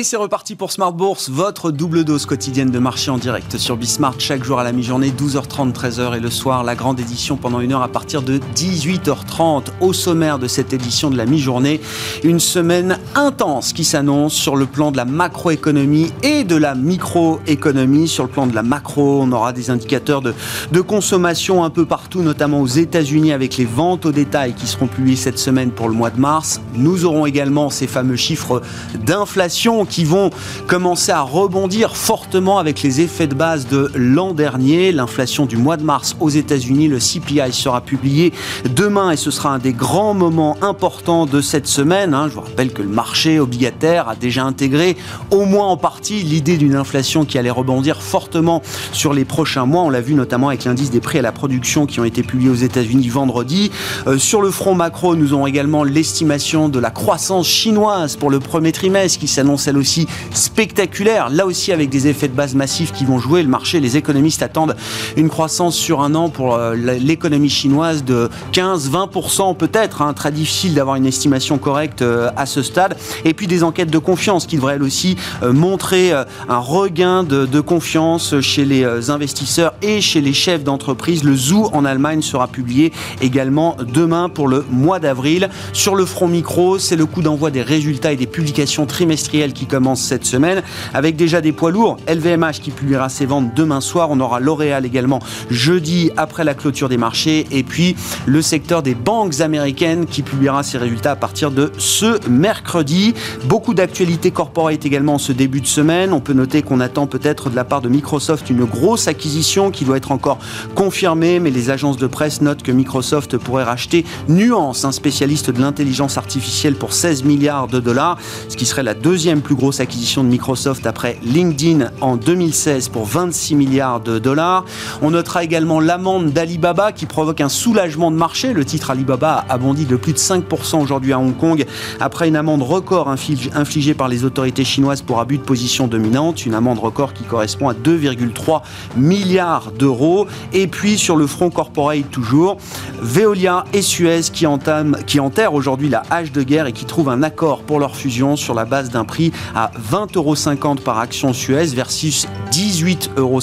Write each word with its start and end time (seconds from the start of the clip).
Et 0.00 0.02
c'est 0.02 0.16
reparti 0.16 0.54
pour 0.54 0.72
Smart 0.72 0.94
Bourse, 0.94 1.28
votre 1.28 1.70
double 1.70 2.04
dose 2.04 2.24
quotidienne 2.24 2.70
de 2.70 2.78
marché 2.78 3.10
en 3.10 3.18
direct 3.18 3.58
sur 3.58 3.76
Bismart 3.76 4.14
chaque 4.18 4.42
jour 4.42 4.58
à 4.58 4.64
la 4.64 4.72
mi-journée, 4.72 5.10
12h30, 5.10 5.74
13h 5.74 6.16
et 6.16 6.20
le 6.20 6.30
soir, 6.30 6.64
la 6.64 6.74
grande 6.74 6.98
édition 6.98 7.36
pendant 7.36 7.60
une 7.60 7.74
heure 7.74 7.82
à 7.82 7.88
partir 7.88 8.22
de 8.22 8.40
18h30. 8.56 9.64
Au 9.82 9.92
sommaire 9.92 10.38
de 10.38 10.48
cette 10.48 10.72
édition 10.72 11.10
de 11.10 11.18
la 11.18 11.26
mi-journée, 11.26 11.82
une 12.24 12.40
semaine 12.40 12.98
intense 13.14 13.74
qui 13.74 13.84
s'annonce 13.84 14.32
sur 14.32 14.56
le 14.56 14.64
plan 14.64 14.90
de 14.90 14.96
la 14.96 15.04
macroéconomie 15.04 16.14
et 16.22 16.44
de 16.44 16.56
la 16.56 16.74
microéconomie. 16.74 18.08
Sur 18.08 18.24
le 18.24 18.30
plan 18.30 18.46
de 18.46 18.54
la 18.54 18.62
macro, 18.62 19.20
on 19.20 19.30
aura 19.32 19.52
des 19.52 19.68
indicateurs 19.68 20.22
de, 20.22 20.32
de 20.72 20.80
consommation 20.80 21.62
un 21.62 21.68
peu 21.68 21.84
partout, 21.84 22.22
notamment 22.22 22.62
aux 22.62 22.66
États-Unis 22.66 23.34
avec 23.34 23.58
les 23.58 23.66
ventes 23.66 24.06
au 24.06 24.12
détail 24.12 24.54
qui 24.54 24.66
seront 24.66 24.86
publiées 24.86 25.16
cette 25.16 25.38
semaine 25.38 25.72
pour 25.72 25.90
le 25.90 25.94
mois 25.94 26.08
de 26.08 26.20
mars. 26.20 26.62
Nous 26.74 27.04
aurons 27.04 27.26
également 27.26 27.68
ces 27.68 27.86
fameux 27.86 28.16
chiffres 28.16 28.62
d'inflation 29.04 29.84
qui 29.90 30.04
vont 30.04 30.30
commencer 30.66 31.12
à 31.12 31.20
rebondir 31.20 31.96
fortement 31.96 32.58
avec 32.58 32.82
les 32.82 33.02
effets 33.02 33.26
de 33.26 33.34
base 33.34 33.66
de 33.66 33.90
l'an 33.94 34.32
dernier. 34.32 34.92
L'inflation 34.92 35.44
du 35.44 35.56
mois 35.56 35.76
de 35.76 35.82
mars 35.82 36.16
aux 36.20 36.30
États-Unis, 36.30 36.88
le 36.88 36.98
CPI 36.98 37.52
sera 37.52 37.82
publié 37.82 38.32
demain 38.74 39.10
et 39.10 39.16
ce 39.16 39.30
sera 39.30 39.50
un 39.50 39.58
des 39.58 39.72
grands 39.72 40.14
moments 40.14 40.56
importants 40.62 41.26
de 41.26 41.40
cette 41.40 41.66
semaine. 41.66 42.14
Hein. 42.14 42.28
Je 42.28 42.34
vous 42.34 42.40
rappelle 42.40 42.72
que 42.72 42.82
le 42.82 42.88
marché 42.88 43.40
obligataire 43.40 44.08
a 44.08 44.16
déjà 44.16 44.44
intégré 44.44 44.96
au 45.30 45.44
moins 45.44 45.66
en 45.66 45.76
partie 45.76 46.22
l'idée 46.22 46.56
d'une 46.56 46.76
inflation 46.76 47.24
qui 47.24 47.36
allait 47.36 47.50
rebondir 47.50 48.00
fortement 48.02 48.62
sur 48.92 49.12
les 49.12 49.24
prochains 49.24 49.66
mois. 49.66 49.82
On 49.82 49.90
l'a 49.90 50.00
vu 50.00 50.14
notamment 50.14 50.48
avec 50.48 50.64
l'indice 50.64 50.90
des 50.90 51.00
prix 51.00 51.18
à 51.18 51.22
la 51.22 51.32
production 51.32 51.86
qui 51.86 52.00
ont 52.00 52.04
été 52.04 52.22
publiés 52.22 52.50
aux 52.50 52.54
États-Unis 52.54 53.08
vendredi. 53.08 53.70
Euh, 54.06 54.18
sur 54.18 54.42
le 54.42 54.50
front 54.50 54.74
macro, 54.74 55.16
nous 55.16 55.32
avons 55.32 55.46
également 55.46 55.82
l'estimation 55.82 56.68
de 56.68 56.78
la 56.78 56.90
croissance 56.90 57.48
chinoise 57.48 58.16
pour 58.16 58.30
le 58.30 58.38
premier 58.38 58.72
trimestre 58.72 59.18
qui 59.18 59.28
s'annonce 59.28 59.66
elle 59.70 59.78
aussi 59.78 60.06
spectaculaire, 60.32 61.30
là 61.30 61.46
aussi 61.46 61.72
avec 61.72 61.88
des 61.88 62.06
effets 62.06 62.28
de 62.28 62.34
base 62.34 62.54
massifs 62.54 62.92
qui 62.92 63.04
vont 63.04 63.18
jouer 63.18 63.42
le 63.42 63.48
marché. 63.48 63.80
Les 63.80 63.96
économistes 63.96 64.42
attendent 64.42 64.76
une 65.16 65.28
croissance 65.28 65.76
sur 65.76 66.02
un 66.02 66.14
an 66.14 66.28
pour 66.28 66.54
euh, 66.54 66.74
l'économie 66.74 67.48
chinoise 67.48 68.04
de 68.04 68.28
15-20% 68.52 69.56
peut-être. 69.56 70.02
Hein. 70.02 70.12
très 70.12 70.32
difficile 70.32 70.74
d'avoir 70.74 70.96
une 70.96 71.06
estimation 71.06 71.58
correcte 71.58 72.02
euh, 72.02 72.30
à 72.36 72.46
ce 72.46 72.62
stade. 72.62 72.96
Et 73.24 73.34
puis 73.34 73.46
des 73.46 73.64
enquêtes 73.64 73.90
de 73.90 73.98
confiance 73.98 74.46
qui 74.46 74.56
devraient 74.56 74.74
elles 74.74 74.82
aussi 74.82 75.16
euh, 75.42 75.52
montrer 75.52 76.12
un 76.12 76.58
regain 76.58 77.24
de, 77.24 77.60
confiance 77.60 78.40
chez 78.40 78.64
les 78.64 79.10
investisseurs 79.10 79.74
et 79.82 80.00
chez 80.00 80.20
les 80.20 80.32
chefs 80.32 80.64
d'entreprise. 80.64 81.24
Le 81.24 81.36
Zoo 81.36 81.68
en 81.72 81.84
Allemagne 81.84 82.22
sera 82.22 82.48
publié 82.48 82.92
également 83.20 83.76
demain 83.92 84.28
pour 84.28 84.48
le 84.48 84.64
mois 84.70 84.98
d'avril. 84.98 85.50
Sur 85.72 85.94
le 85.94 86.04
front 86.04 86.26
micro, 86.26 86.78
c'est 86.78 86.96
le 86.96 87.06
coup 87.06 87.22
d'envoi 87.22 87.50
des 87.50 87.62
résultats 87.62 88.12
et 88.12 88.16
des 88.16 88.26
publications 88.26 88.86
trimestrielles 88.86 89.52
commence 89.66 90.00
cette 90.00 90.24
semaine, 90.24 90.62
avec 90.94 91.16
déjà 91.16 91.40
des 91.40 91.52
poids 91.52 91.70
lourds. 91.70 91.96
LVMH 92.08 92.60
qui 92.62 92.70
publiera 92.70 93.08
ses 93.08 93.26
ventes 93.26 93.54
demain 93.54 93.80
soir. 93.80 94.08
On 94.10 94.20
aura 94.20 94.40
L'Oréal 94.40 94.86
également 94.86 95.20
jeudi 95.50 96.10
après 96.16 96.44
la 96.44 96.54
clôture 96.54 96.88
des 96.88 96.96
marchés. 96.96 97.46
Et 97.50 97.62
puis 97.62 97.96
le 98.26 98.42
secteur 98.42 98.82
des 98.82 98.94
banques 98.94 99.40
américaines 99.40 100.06
qui 100.06 100.22
publiera 100.22 100.62
ses 100.62 100.78
résultats 100.78 101.12
à 101.12 101.16
partir 101.16 101.50
de 101.50 101.72
ce 101.78 102.28
mercredi. 102.28 103.14
Beaucoup 103.44 103.74
d'actualités 103.74 104.30
corporate 104.30 104.84
également 104.84 105.14
en 105.14 105.18
ce 105.18 105.32
début 105.32 105.60
de 105.60 105.66
semaine. 105.66 106.12
On 106.12 106.20
peut 106.20 106.32
noter 106.32 106.62
qu'on 106.62 106.80
attend 106.80 107.06
peut-être 107.06 107.50
de 107.50 107.56
la 107.56 107.64
part 107.64 107.80
de 107.80 107.88
Microsoft 107.88 108.50
une 108.50 108.64
grosse 108.64 109.08
acquisition 109.08 109.70
qui 109.70 109.84
doit 109.84 109.96
être 109.96 110.12
encore 110.12 110.38
confirmée, 110.74 111.40
mais 111.40 111.50
les 111.50 111.70
agences 111.70 111.96
de 111.96 112.06
presse 112.06 112.40
notent 112.40 112.62
que 112.62 112.72
Microsoft 112.72 113.36
pourrait 113.36 113.64
racheter 113.64 114.04
Nuance, 114.28 114.84
un 114.84 114.92
spécialiste 114.92 115.50
de 115.50 115.60
l'intelligence 115.60 116.18
artificielle, 116.18 116.74
pour 116.74 116.92
16 116.92 117.24
milliards 117.24 117.68
de 117.68 117.80
dollars, 117.80 118.18
ce 118.48 118.56
qui 118.56 118.66
serait 118.66 118.82
la 118.82 118.94
deuxième 118.94 119.40
plus 119.40 119.49
grosse 119.54 119.80
acquisition 119.80 120.24
de 120.24 120.28
Microsoft 120.28 120.86
après 120.86 121.18
LinkedIn 121.22 121.90
en 122.00 122.16
2016 122.16 122.88
pour 122.88 123.04
26 123.04 123.54
milliards 123.54 124.00
de 124.00 124.18
dollars. 124.18 124.64
On 125.02 125.10
notera 125.10 125.44
également 125.44 125.80
l'amende 125.80 126.32
d'Alibaba 126.32 126.92
qui 126.92 127.06
provoque 127.06 127.40
un 127.40 127.48
soulagement 127.48 128.10
de 128.10 128.16
marché. 128.16 128.52
Le 128.52 128.64
titre 128.64 128.90
Alibaba 128.90 129.44
a 129.48 129.58
bondi 129.58 129.84
de 129.84 129.96
plus 129.96 130.12
de 130.12 130.18
5% 130.18 130.80
aujourd'hui 130.80 131.12
à 131.12 131.18
Hong 131.18 131.36
Kong 131.36 131.64
après 132.00 132.28
une 132.28 132.36
amende 132.36 132.62
record 132.62 133.08
infligée 133.08 133.94
par 133.94 134.08
les 134.08 134.24
autorités 134.24 134.64
chinoises 134.64 135.02
pour 135.02 135.20
abus 135.20 135.38
de 135.38 135.42
position 135.42 135.86
dominante. 135.86 136.46
Une 136.46 136.54
amende 136.54 136.78
record 136.78 137.12
qui 137.12 137.24
correspond 137.24 137.68
à 137.68 137.74
2,3 137.74 138.62
milliards 138.96 139.72
d'euros. 139.72 140.26
Et 140.52 140.66
puis 140.66 140.98
sur 140.98 141.16
le 141.16 141.26
front 141.26 141.50
corporate 141.50 142.10
toujours, 142.10 142.56
Veolia 143.00 143.64
et 143.72 143.82
Suez 143.82 144.22
qui, 144.32 144.46
entament, 144.46 144.96
qui 145.06 145.20
enterrent 145.20 145.54
aujourd'hui 145.54 145.88
la 145.88 146.02
hache 146.10 146.32
de 146.32 146.42
guerre 146.42 146.66
et 146.66 146.72
qui 146.72 146.84
trouvent 146.84 147.08
un 147.08 147.22
accord 147.22 147.62
pour 147.62 147.80
leur 147.80 147.96
fusion 147.96 148.36
sur 148.36 148.54
la 148.54 148.64
base 148.64 148.90
d'un 148.90 149.04
prix 149.04 149.32
à 149.54 149.70
20,50 149.90 150.16
euros 150.16 150.74
par 150.84 150.98
action 150.98 151.32
Suez 151.32 151.66
versus 151.66 152.26
18,50 152.52 153.08
euros 153.16 153.40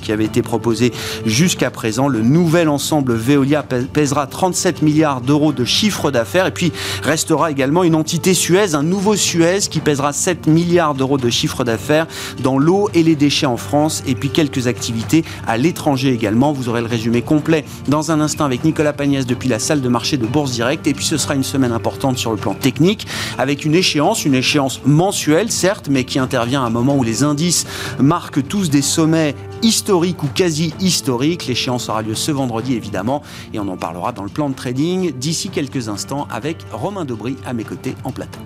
qui 0.00 0.12
avait 0.12 0.24
été 0.24 0.42
proposé 0.42 0.92
jusqu'à 1.26 1.70
présent. 1.70 2.08
Le 2.08 2.22
nouvel 2.22 2.68
ensemble 2.68 3.14
Veolia 3.14 3.62
pèsera 3.62 4.26
37 4.26 4.82
milliards 4.82 5.20
d'euros 5.20 5.52
de 5.52 5.64
chiffre 5.64 6.10
d'affaires 6.10 6.46
et 6.46 6.50
puis 6.50 6.72
restera 7.02 7.50
également 7.50 7.84
une 7.84 7.94
entité 7.94 8.34
Suez, 8.34 8.74
un 8.74 8.82
nouveau 8.82 9.16
Suez 9.16 9.60
qui 9.70 9.80
pèsera 9.80 10.12
7 10.12 10.46
milliards 10.46 10.94
d'euros 10.94 11.18
de 11.18 11.30
chiffre 11.30 11.64
d'affaires 11.64 12.06
dans 12.42 12.58
l'eau 12.58 12.88
et 12.94 13.02
les 13.02 13.16
déchets 13.16 13.46
en 13.46 13.56
France 13.56 14.02
et 14.06 14.14
puis 14.14 14.30
quelques 14.30 14.66
activités 14.66 15.24
à 15.46 15.56
l'étranger 15.56 16.12
également. 16.12 16.52
Vous 16.52 16.68
aurez 16.68 16.80
le 16.80 16.86
résumé 16.86 17.22
complet 17.22 17.64
dans 17.88 18.10
un 18.10 18.20
instant 18.20 18.44
avec 18.44 18.64
Nicolas 18.64 18.92
Pagnès 18.92 19.26
depuis 19.26 19.48
la 19.48 19.58
salle 19.58 19.80
de 19.80 19.88
marché 19.88 20.16
de 20.16 20.26
Bourse 20.26 20.52
Direct 20.52 20.86
et 20.86 20.94
puis 20.94 21.04
ce 21.04 21.16
sera 21.16 21.34
une 21.34 21.44
semaine 21.44 21.72
importante 21.72 22.18
sur 22.18 22.30
le 22.30 22.36
plan 22.36 22.54
technique 22.54 23.06
avec 23.38 23.64
une 23.64 23.74
échéance, 23.74 24.24
une 24.24 24.34
échéance 24.34 24.80
mensuelle 24.84 25.39
certes, 25.48 25.88
mais 25.88 26.04
qui 26.04 26.18
intervient 26.18 26.62
à 26.62 26.66
un 26.66 26.70
moment 26.70 26.96
où 26.96 27.02
les 27.02 27.22
indices 27.22 27.66
marquent 27.98 28.46
tous 28.46 28.68
des 28.68 28.82
sommets 28.82 29.34
historiques 29.62 30.22
ou 30.22 30.26
quasi 30.26 30.74
historiques. 30.80 31.46
L'échéance 31.46 31.88
aura 31.88 32.02
lieu 32.02 32.14
ce 32.14 32.30
vendredi 32.32 32.74
évidemment 32.74 33.22
et 33.54 33.58
on 33.58 33.68
en 33.68 33.76
parlera 33.76 34.12
dans 34.12 34.24
le 34.24 34.28
plan 34.28 34.50
de 34.50 34.54
trading 34.54 35.12
d'ici 35.12 35.48
quelques 35.48 35.88
instants 35.88 36.26
avec 36.30 36.58
Romain 36.72 37.04
Dobry 37.04 37.36
à 37.46 37.52
mes 37.52 37.64
côtés 37.64 37.94
en 38.04 38.10
plateau. 38.10 38.40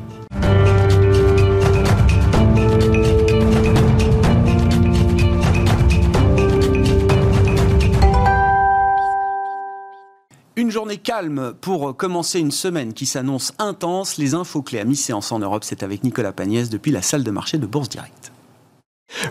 Calme 11.04 11.54
pour 11.60 11.96
commencer 11.96 12.40
une 12.40 12.50
semaine 12.50 12.94
qui 12.94 13.06
s'annonce 13.06 13.52
intense. 13.60 14.16
Les 14.16 14.34
infos 14.34 14.62
clés 14.62 14.80
à 14.80 14.84
mi-séance 14.84 15.30
en 15.30 15.38
Europe, 15.38 15.62
c'est 15.62 15.84
avec 15.84 16.02
Nicolas 16.02 16.32
Pagnès 16.32 16.70
depuis 16.70 16.90
la 16.90 17.02
salle 17.02 17.22
de 17.22 17.30
marché 17.30 17.58
de 17.58 17.66
Bourse 17.66 17.90
Direct. 17.90 18.33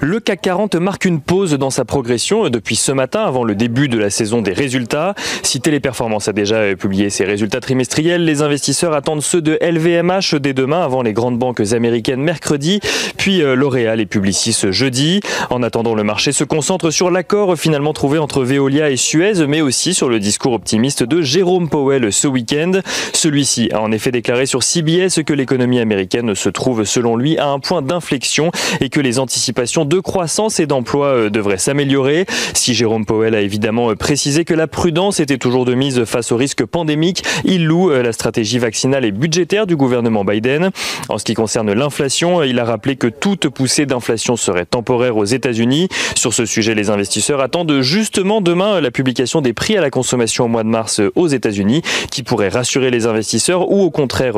Le 0.03 0.19
CAC 0.19 0.41
40 0.41 0.75
marque 0.75 1.06
une 1.06 1.22
pause 1.22 1.53
dans 1.53 1.69
sa 1.69 1.86
progression 1.86 2.50
depuis 2.50 2.75
ce 2.75 2.91
matin 2.91 3.24
avant 3.24 3.46
le 3.46 3.56
début 3.56 3.88
de 3.88 3.97
la 3.97 4.09
saison 4.09 4.41
des 4.41 4.52
résultats. 4.52 5.16
Si 5.44 5.62
Téléperformance 5.62 6.28
a 6.28 6.34
déjà 6.34 6.75
publié 6.75 7.09
ses 7.09 7.24
résultats 7.24 7.62
trimestriels, 7.62 8.25
les 8.25 8.41
investisseurs 8.41 8.91
attendent 8.91 9.22
ceux 9.22 9.41
de 9.41 9.58
LVMH 9.62 10.36
dès 10.41 10.52
demain 10.52 10.84
avant 10.84 11.03
les 11.03 11.14
grandes 11.14 11.40
banques 11.40 11.72
américaines 11.72 12.19
mercredi, 12.19 12.81
puis 13.16 13.41
euh, 13.41 13.56
L'Oréal 13.56 14.02
et 14.02 14.06
Publicis 14.06 14.53
jeudi. 14.72 15.22
En 15.50 15.64
attendant, 15.64 15.96
le 15.96 16.03
marché 16.03 16.34
se 16.34 16.44
concentre 16.44 16.91
sur 16.91 17.09
l'accord 17.09 17.58
finalement 17.58 17.94
trouvé 17.94 18.18
entre 18.18 18.44
Veolia 18.44 18.90
et 18.90 18.97
Suez, 18.97 19.47
mais 19.47 19.62
aussi 19.62 19.94
sur 19.94 20.09
le 20.09 20.20
discours 20.20 20.52
optimiste 20.52 21.03
de 21.03 21.22
Jérôme 21.22 21.70
Powell 21.70 22.12
ce 22.12 22.28
week-end. 22.28 22.81
Celui-ci 23.14 23.70
a 23.72 23.80
en 23.80 23.94
effet 23.94 24.12
déclaré 24.12 24.47
sur 24.47 24.64
CBS 24.64 25.24
que 25.25 25.34
l'économie 25.34 25.80
américaine 25.80 26.35
se 26.35 26.50
trouve 26.50 26.84
selon 26.84 27.16
lui 27.16 27.38
à 27.38 27.47
un 27.47 27.59
point 27.59 27.81
d'inflexion 27.81 28.52
et 28.81 28.90
que 28.90 29.00
les 29.00 29.18
anticipations 29.18 29.85
croissance 30.00 30.59
et 30.59 30.66
d'emploi 30.66 31.08
euh, 31.08 31.30
devrait 31.30 31.58
s'améliorer. 31.58 32.26
Si 32.54 32.74
Jérôme 32.74 33.06
Powell 33.06 33.36
a 33.36 33.42
évidemment 33.42 33.92
euh, 33.92 33.96
précisé 33.96 34.46
que 34.46 34.54
la 34.54 34.68
prudence 34.68 35.20
était 35.20 35.38
toujours 35.38 35.66
de 35.66 35.74
mise 35.74 36.06
face 36.06 36.32
au 36.32 36.38
risque 36.38 36.66
pandémique, 36.66 37.23
il 37.44 37.66
loue 37.66 37.91
euh, 37.91 38.03
la 38.03 38.14
stratégie 38.14 38.59
vaccinale 38.59 39.06
et 39.06 39.12
budgétaire 39.12 39.67
du 39.67 39.76
gouvernement 39.76 40.23
Biden. 40.26 40.72
En 41.09 41.17
ce 41.17 41.23
qui 41.23 41.34
concerne 41.34 41.72
l'inflation, 41.73 42.44
il 42.44 42.59
a 42.59 42.66
rappelé 42.66 42.96
que 42.96 43.08
toute 43.08 43.50
poussée 43.50 43.85
d'inflation 43.85 44.35
serait 44.35 44.66
temporaire 44.66 45.17
aux 45.17 45.26
États-Unis. 45.26 45.90
Sur 46.16 46.34
ce 46.34 46.46
sujet, 46.46 46.76
les 46.76 46.90
investisseurs 46.90 47.41
attendent 47.41 47.82
justement 47.82 48.41
demain 48.41 48.82
la 48.82 48.91
publication 48.91 49.41
des 49.41 49.53
prix 49.53 49.78
à 49.78 49.82
la 49.82 49.90
consommation 49.90 50.46
au 50.46 50.47
mois 50.47 50.64
de 50.64 50.70
mars 50.70 51.02
aux 51.16 51.28
États-Unis, 51.28 51.82
qui 52.12 52.23
pourrait 52.23 52.50
rassurer 52.50 52.91
les 52.91 53.06
investisseurs 53.06 53.72
ou 53.72 53.82
au 53.82 53.91
contraire 53.91 54.35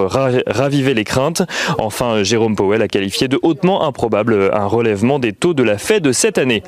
raviver 0.48 0.94
les 0.94 1.04
craintes. 1.04 1.44
Enfin, 1.78 2.24
Jérôme 2.24 2.56
Powell 2.56 2.82
a 2.82 2.88
qualifié 2.88 3.28
de 3.28 3.40
hautement 3.42 3.88
improbable 3.88 4.50
un 4.54 4.66
relèvement 4.66 5.20
des 5.20 5.34
taux 5.34 5.45
de 5.54 5.64
la 5.64 5.78
Fed 5.78 6.12
cette 6.12 6.38
année. 6.38 6.64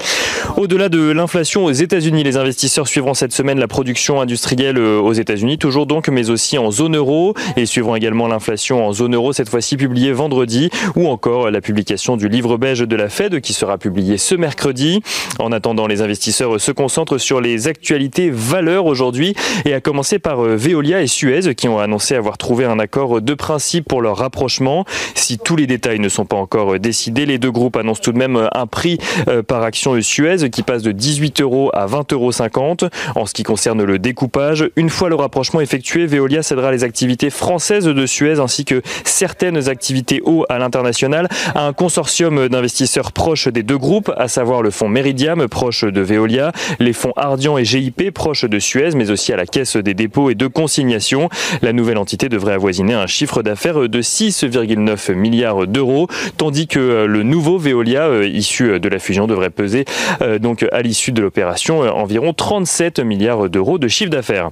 Au-delà 0.55 0.89
de 0.89 1.11
l'inflation 1.11 1.65
aux 1.65 1.71
États-Unis, 1.71 2.23
les 2.23 2.37
investisseurs 2.37 2.87
suivront 2.87 3.13
cette 3.13 3.33
semaine 3.33 3.59
la 3.59 3.67
production 3.67 4.21
industrielle 4.21 4.77
euh, 4.77 4.99
aux 4.99 5.13
États-Unis, 5.13 5.57
toujours 5.57 5.85
donc, 5.85 6.09
mais 6.09 6.29
aussi 6.29 6.57
en 6.57 6.71
zone 6.71 6.95
euro, 6.95 7.33
et 7.55 7.65
suivront 7.65 7.95
également 7.95 8.27
l'inflation 8.27 8.85
en 8.85 8.93
zone 8.93 9.15
euro, 9.15 9.33
cette 9.33 9.49
fois-ci 9.49 9.77
publiée 9.77 10.11
vendredi, 10.11 10.69
ou 10.95 11.07
encore 11.07 11.49
la 11.51 11.61
publication 11.61 12.17
du 12.17 12.29
livre 12.29 12.57
beige 12.57 12.79
de 12.79 12.95
la 12.95 13.09
Fed 13.09 13.41
qui 13.41 13.53
sera 13.53 13.77
publié 13.77 14.17
ce 14.17 14.35
mercredi. 14.35 15.01
En 15.39 15.51
attendant, 15.51 15.87
les 15.87 16.01
investisseurs 16.01 16.59
se 16.59 16.71
concentrent 16.71 17.17
sur 17.17 17.41
les 17.41 17.67
actualités 17.67 18.29
valeurs 18.31 18.85
aujourd'hui, 18.85 19.33
et 19.65 19.73
à 19.73 19.81
commencer 19.81 20.19
par 20.19 20.43
euh, 20.43 20.55
Veolia 20.55 21.01
et 21.01 21.07
Suez 21.07 21.55
qui 21.55 21.67
ont 21.67 21.79
annoncé 21.79 22.15
avoir 22.15 22.37
trouvé 22.37 22.65
un 22.65 22.79
accord 22.79 23.21
de 23.21 23.33
principe 23.33 23.87
pour 23.87 24.01
leur 24.01 24.17
rapprochement. 24.17 24.85
Si 25.15 25.37
tous 25.37 25.55
les 25.55 25.67
détails 25.67 25.99
ne 25.99 26.09
sont 26.09 26.25
pas 26.25 26.37
encore 26.37 26.79
décidés, 26.79 27.25
les 27.25 27.37
deux 27.37 27.51
groupes 27.51 27.77
annoncent 27.77 28.01
tout 28.01 28.11
de 28.11 28.17
même 28.17 28.47
un 28.57 28.67
prix 28.67 28.97
euh, 29.27 29.43
par 29.43 29.63
action 29.63 29.99
Suez 30.01 30.49
qui 30.49 30.63
passe 30.63 30.83
de 30.83 30.91
18 30.91 31.41
euros 31.41 31.69
à 31.73 31.85
20,50 31.85 32.13
euros. 32.13 32.91
En 33.15 33.25
ce 33.25 33.33
qui 33.33 33.43
concerne 33.43 33.83
le 33.83 33.99
découpage, 33.99 34.69
une 34.75 34.89
fois 34.89 35.09
le 35.09 35.15
rapprochement 35.15 35.61
effectué, 35.61 36.05
Veolia 36.05 36.43
cédera 36.43 36.71
les 36.71 36.83
activités 36.83 37.29
françaises 37.29 37.85
de 37.85 38.05
Suez 38.05 38.39
ainsi 38.39 38.65
que 38.65 38.81
certaines 39.03 39.69
activités 39.69 40.21
eau 40.25 40.45
à 40.49 40.59
l'international 40.59 41.27
à 41.55 41.65
un 41.65 41.73
consortium 41.73 42.47
d'investisseurs 42.47 43.11
proches 43.11 43.47
des 43.47 43.63
deux 43.63 43.77
groupes, 43.77 44.11
à 44.17 44.27
savoir 44.27 44.61
le 44.61 44.71
fonds 44.71 44.89
Meridiam 44.89 45.47
proche 45.47 45.83
de 45.83 46.01
Veolia, 46.01 46.51
les 46.79 46.93
fonds 46.93 47.13
Ardian 47.15 47.57
et 47.57 47.65
GIP 47.65 48.11
proches 48.11 48.45
de 48.45 48.59
Suez, 48.59 48.91
mais 48.95 49.09
aussi 49.09 49.33
à 49.33 49.37
la 49.37 49.45
Caisse 49.45 49.77
des 49.77 49.93
dépôts 49.93 50.29
et 50.29 50.35
de 50.35 50.47
consignation. 50.47 51.29
La 51.61 51.73
nouvelle 51.73 51.97
entité 51.97 52.29
devrait 52.29 52.53
avoisiner 52.53 52.93
un 52.93 53.07
chiffre 53.07 53.43
d'affaires 53.43 53.89
de 53.89 54.01
6,9 54.01 55.13
milliards 55.13 55.67
d'euros, 55.67 56.07
tandis 56.37 56.67
que 56.67 57.05
le 57.05 57.23
nouveau 57.23 57.57
Veolia, 57.57 58.07
euh, 58.07 58.29
de 58.61 58.89
la 58.89 58.99
fusion, 58.99 59.27
devrait 59.27 59.49
peser 59.49 59.85
euh, 60.21 60.39
donc 60.39 60.65
à 60.71 60.81
l'issue 60.81 61.11
de 61.11 61.21
l'opération 61.21 61.83
euh, 61.83 61.89
environ 61.89 62.33
37 62.33 62.99
milliards 62.99 63.49
d'euros 63.49 63.77
de 63.77 63.87
chiffre 63.87 64.09
d'affaires. 64.09 64.51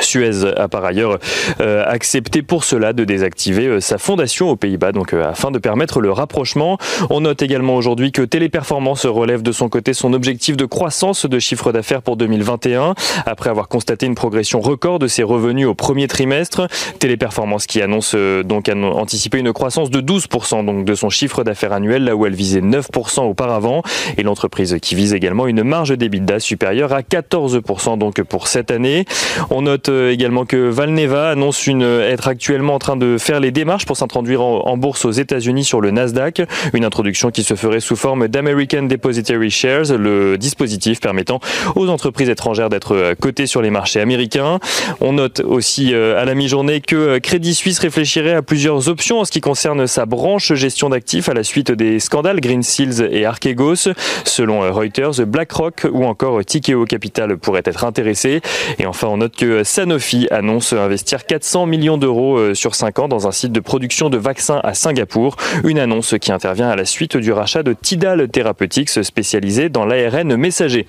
Suez 0.00 0.44
a 0.56 0.68
par 0.68 0.84
ailleurs 0.84 1.18
euh, 1.60 1.84
accepté 1.86 2.42
pour 2.42 2.64
cela 2.64 2.92
de 2.92 3.04
désactiver 3.04 3.66
euh, 3.66 3.80
sa 3.80 3.98
fondation 3.98 4.50
aux 4.50 4.56
Pays-Bas, 4.56 4.92
donc 4.92 5.12
euh, 5.12 5.28
afin 5.28 5.50
de 5.50 5.58
permettre 5.58 6.00
le 6.00 6.12
rapprochement. 6.12 6.78
On 7.10 7.20
note 7.20 7.42
également 7.42 7.76
aujourd'hui 7.76 8.12
que 8.12 8.22
Téléperformance 8.22 9.06
relève 9.06 9.42
de 9.42 9.52
son 9.52 9.68
côté 9.68 9.94
son 9.94 10.12
objectif 10.12 10.56
de 10.56 10.64
croissance 10.64 11.26
de 11.26 11.38
chiffre 11.38 11.72
d'affaires 11.72 12.02
pour 12.02 12.16
2021, 12.16 12.94
après 13.26 13.50
avoir 13.50 13.68
constaté 13.68 14.06
une 14.06 14.14
progression 14.14 14.60
record 14.60 14.98
de 14.98 15.06
ses 15.06 15.22
revenus 15.22 15.66
au 15.66 15.74
premier 15.74 16.08
trimestre. 16.08 16.66
Téléperformance 16.98 17.66
qui 17.66 17.82
annonce 17.82 18.14
donc 18.14 18.68
anticiper 18.68 19.38
une 19.38 19.52
croissance 19.52 19.90
de 19.90 20.00
12% 20.00 20.64
donc 20.64 20.84
de 20.84 20.94
son 20.94 21.10
chiffre 21.10 21.44
d'affaires 21.44 21.72
annuel, 21.72 22.04
là 22.04 22.16
où 22.16 22.26
elle 22.26 22.34
visait 22.34 22.60
9% 22.60 23.20
auparavant, 23.20 23.82
et 24.16 24.22
l'entreprise 24.22 24.76
qui 24.80 24.94
vise 24.94 25.14
également 25.14 25.46
une 25.46 25.62
marge 25.62 25.96
d'EBITDA 25.96 26.40
supérieure 26.40 26.92
à 26.92 27.02
14% 27.02 27.98
donc 27.98 28.22
pour 28.22 28.48
cette 28.48 28.70
année. 28.70 29.04
On 29.50 29.62
note 29.62 29.77
euh, 29.88 30.10
également 30.10 30.44
que 30.44 30.56
Valneva 30.56 31.30
annonce 31.30 31.66
une, 31.66 31.82
être 31.82 32.28
actuellement 32.28 32.74
en 32.74 32.78
train 32.78 32.96
de 32.96 33.16
faire 33.18 33.40
les 33.40 33.50
démarches 33.50 33.86
pour 33.86 33.96
s'introduire 33.96 34.42
en, 34.42 34.76
bourse 34.76 35.04
aux 35.04 35.10
États-Unis 35.10 35.64
sur 35.64 35.80
le 35.80 35.90
Nasdaq. 35.90 36.42
Une 36.72 36.84
introduction 36.84 37.30
qui 37.30 37.42
se 37.42 37.54
ferait 37.54 37.80
sous 37.80 37.96
forme 37.96 38.28
d'American 38.28 38.82
Depository 38.82 39.50
Shares, 39.50 39.96
le 39.96 40.38
dispositif 40.38 41.00
permettant 41.00 41.40
aux 41.76 41.88
entreprises 41.88 42.28
étrangères 42.28 42.68
d'être 42.68 42.94
euh, 42.94 43.14
cotées 43.14 43.46
sur 43.46 43.62
les 43.62 43.70
marchés 43.70 44.00
américains. 44.00 44.58
On 45.00 45.14
note 45.14 45.40
aussi 45.40 45.94
euh, 45.94 46.20
à 46.20 46.24
la 46.24 46.34
mi-journée 46.34 46.80
que 46.80 47.18
Crédit 47.18 47.54
Suisse 47.54 47.78
réfléchirait 47.78 48.34
à 48.34 48.42
plusieurs 48.42 48.88
options 48.88 49.20
en 49.20 49.24
ce 49.24 49.30
qui 49.30 49.40
concerne 49.40 49.86
sa 49.86 50.06
branche 50.06 50.52
gestion 50.54 50.88
d'actifs 50.88 51.28
à 51.28 51.34
la 51.34 51.44
suite 51.44 51.70
des 51.70 52.00
scandales 52.00 52.40
Green 52.40 52.62
Seals 52.62 53.08
et 53.10 53.24
Archegos. 53.24 53.92
Selon 54.24 54.60
Reuters, 54.72 55.26
BlackRock 55.26 55.86
ou 55.92 56.04
encore 56.04 56.44
Tikeo 56.44 56.84
Capital 56.84 57.36
pourraient 57.36 57.62
être 57.64 57.84
intéressés. 57.84 58.40
Et 58.78 58.86
enfin, 58.86 59.08
on 59.08 59.18
note 59.18 59.36
que 59.36 59.64
Sanofi 59.68 60.26
annonce 60.30 60.72
investir 60.72 61.26
400 61.26 61.66
millions 61.66 61.98
d'euros 61.98 62.38
euh, 62.38 62.54
sur 62.54 62.74
5 62.74 63.00
ans 63.00 63.08
dans 63.08 63.28
un 63.28 63.32
site 63.32 63.52
de 63.52 63.60
production 63.60 64.08
de 64.08 64.16
vaccins 64.16 64.60
à 64.64 64.72
Singapour. 64.72 65.36
Une 65.62 65.78
annonce 65.78 66.14
qui 66.18 66.32
intervient 66.32 66.70
à 66.70 66.74
la 66.74 66.86
suite 66.86 67.18
du 67.18 67.32
rachat 67.32 67.62
de 67.62 67.74
Tidal 67.74 68.28
Therapeutics 68.30 68.88
spécialisé 69.04 69.68
dans 69.68 69.84
l'ARN 69.84 70.36
messager. 70.36 70.86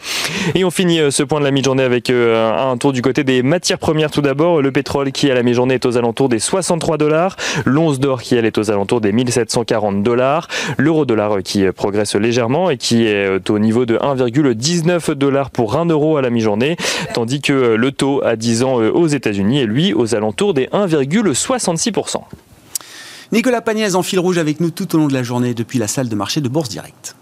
Et 0.56 0.64
on 0.64 0.72
finit 0.72 1.02
euh, 1.02 1.12
ce 1.12 1.24
point 1.24 1.42
de 1.42 1.46
la 1.46 1.52
mi-journée 1.52 1.84
avec 1.84 2.10
euh, 2.10 2.58
un 2.58 2.78
tour 2.78 2.94
du 2.94 3.02
côté 3.02 3.26
des 3.26 3.44
matières 3.44 3.80
premières 3.80 4.12
tout 4.12 4.22
d'abord. 4.22 4.62
Le 4.62 4.72
pétrole 4.72 5.12
qui 5.12 5.30
à 5.30 5.34
la 5.34 5.44
mi-journée 5.44 5.76
est 5.76 5.86
aux 5.86 5.98
alentours 5.98 6.30
des 6.30 6.40
63 6.40 6.98
dollars. 6.98 7.36
L'once 7.66 8.00
d'or 8.00 8.22
qui 8.22 8.36
elle 8.36 8.46
est 8.46 8.58
aux 8.58 8.72
alentours 8.72 9.02
des 9.02 9.12
1740 9.12 10.04
dollars. 10.04 10.48
L'euro 10.78 11.06
dollar 11.06 11.44
qui 11.44 11.70
progresse 11.74 12.16
légèrement 12.16 12.70
et 12.70 12.78
qui 12.78 13.06
est 13.06 13.50
au 13.50 13.60
niveau 13.60 13.86
de 13.86 13.98
1,19 13.98 15.12
dollars 15.16 15.50
pour 15.50 15.76
1 15.76 15.88
euro 15.88 16.16
à 16.16 16.22
la 16.22 16.30
mi-journée. 16.30 16.78
Tandis 17.14 17.42
que 17.42 17.52
le 17.52 17.92
taux 17.92 18.22
à 18.24 18.38
10 18.38 18.64
ans 18.64 18.69
euh, 18.78 18.92
aux 18.92 19.08
États-Unis 19.08 19.60
et 19.62 19.66
lui 19.66 19.94
aux 19.94 20.14
alentours 20.14 20.54
des 20.54 20.68
1,66%. 20.68 22.22
Nicolas 23.32 23.62
Pagnès 23.62 23.96
en 23.96 24.04
fil 24.04 24.20
rouge 24.20 24.38
avec 24.38 24.60
nous 24.60 24.72
tout 24.72 24.96
au 24.96 24.98
long 24.98 25.08
de 25.08 25.14
la 25.14 25.24
journée 25.24 25.54
depuis 25.54 25.80
la 25.80 25.88
salle 25.88 26.10
de 26.10 26.16
marché 26.16 26.42
de 26.42 26.50
Bourse 26.50 26.70
Directe. 26.70 27.16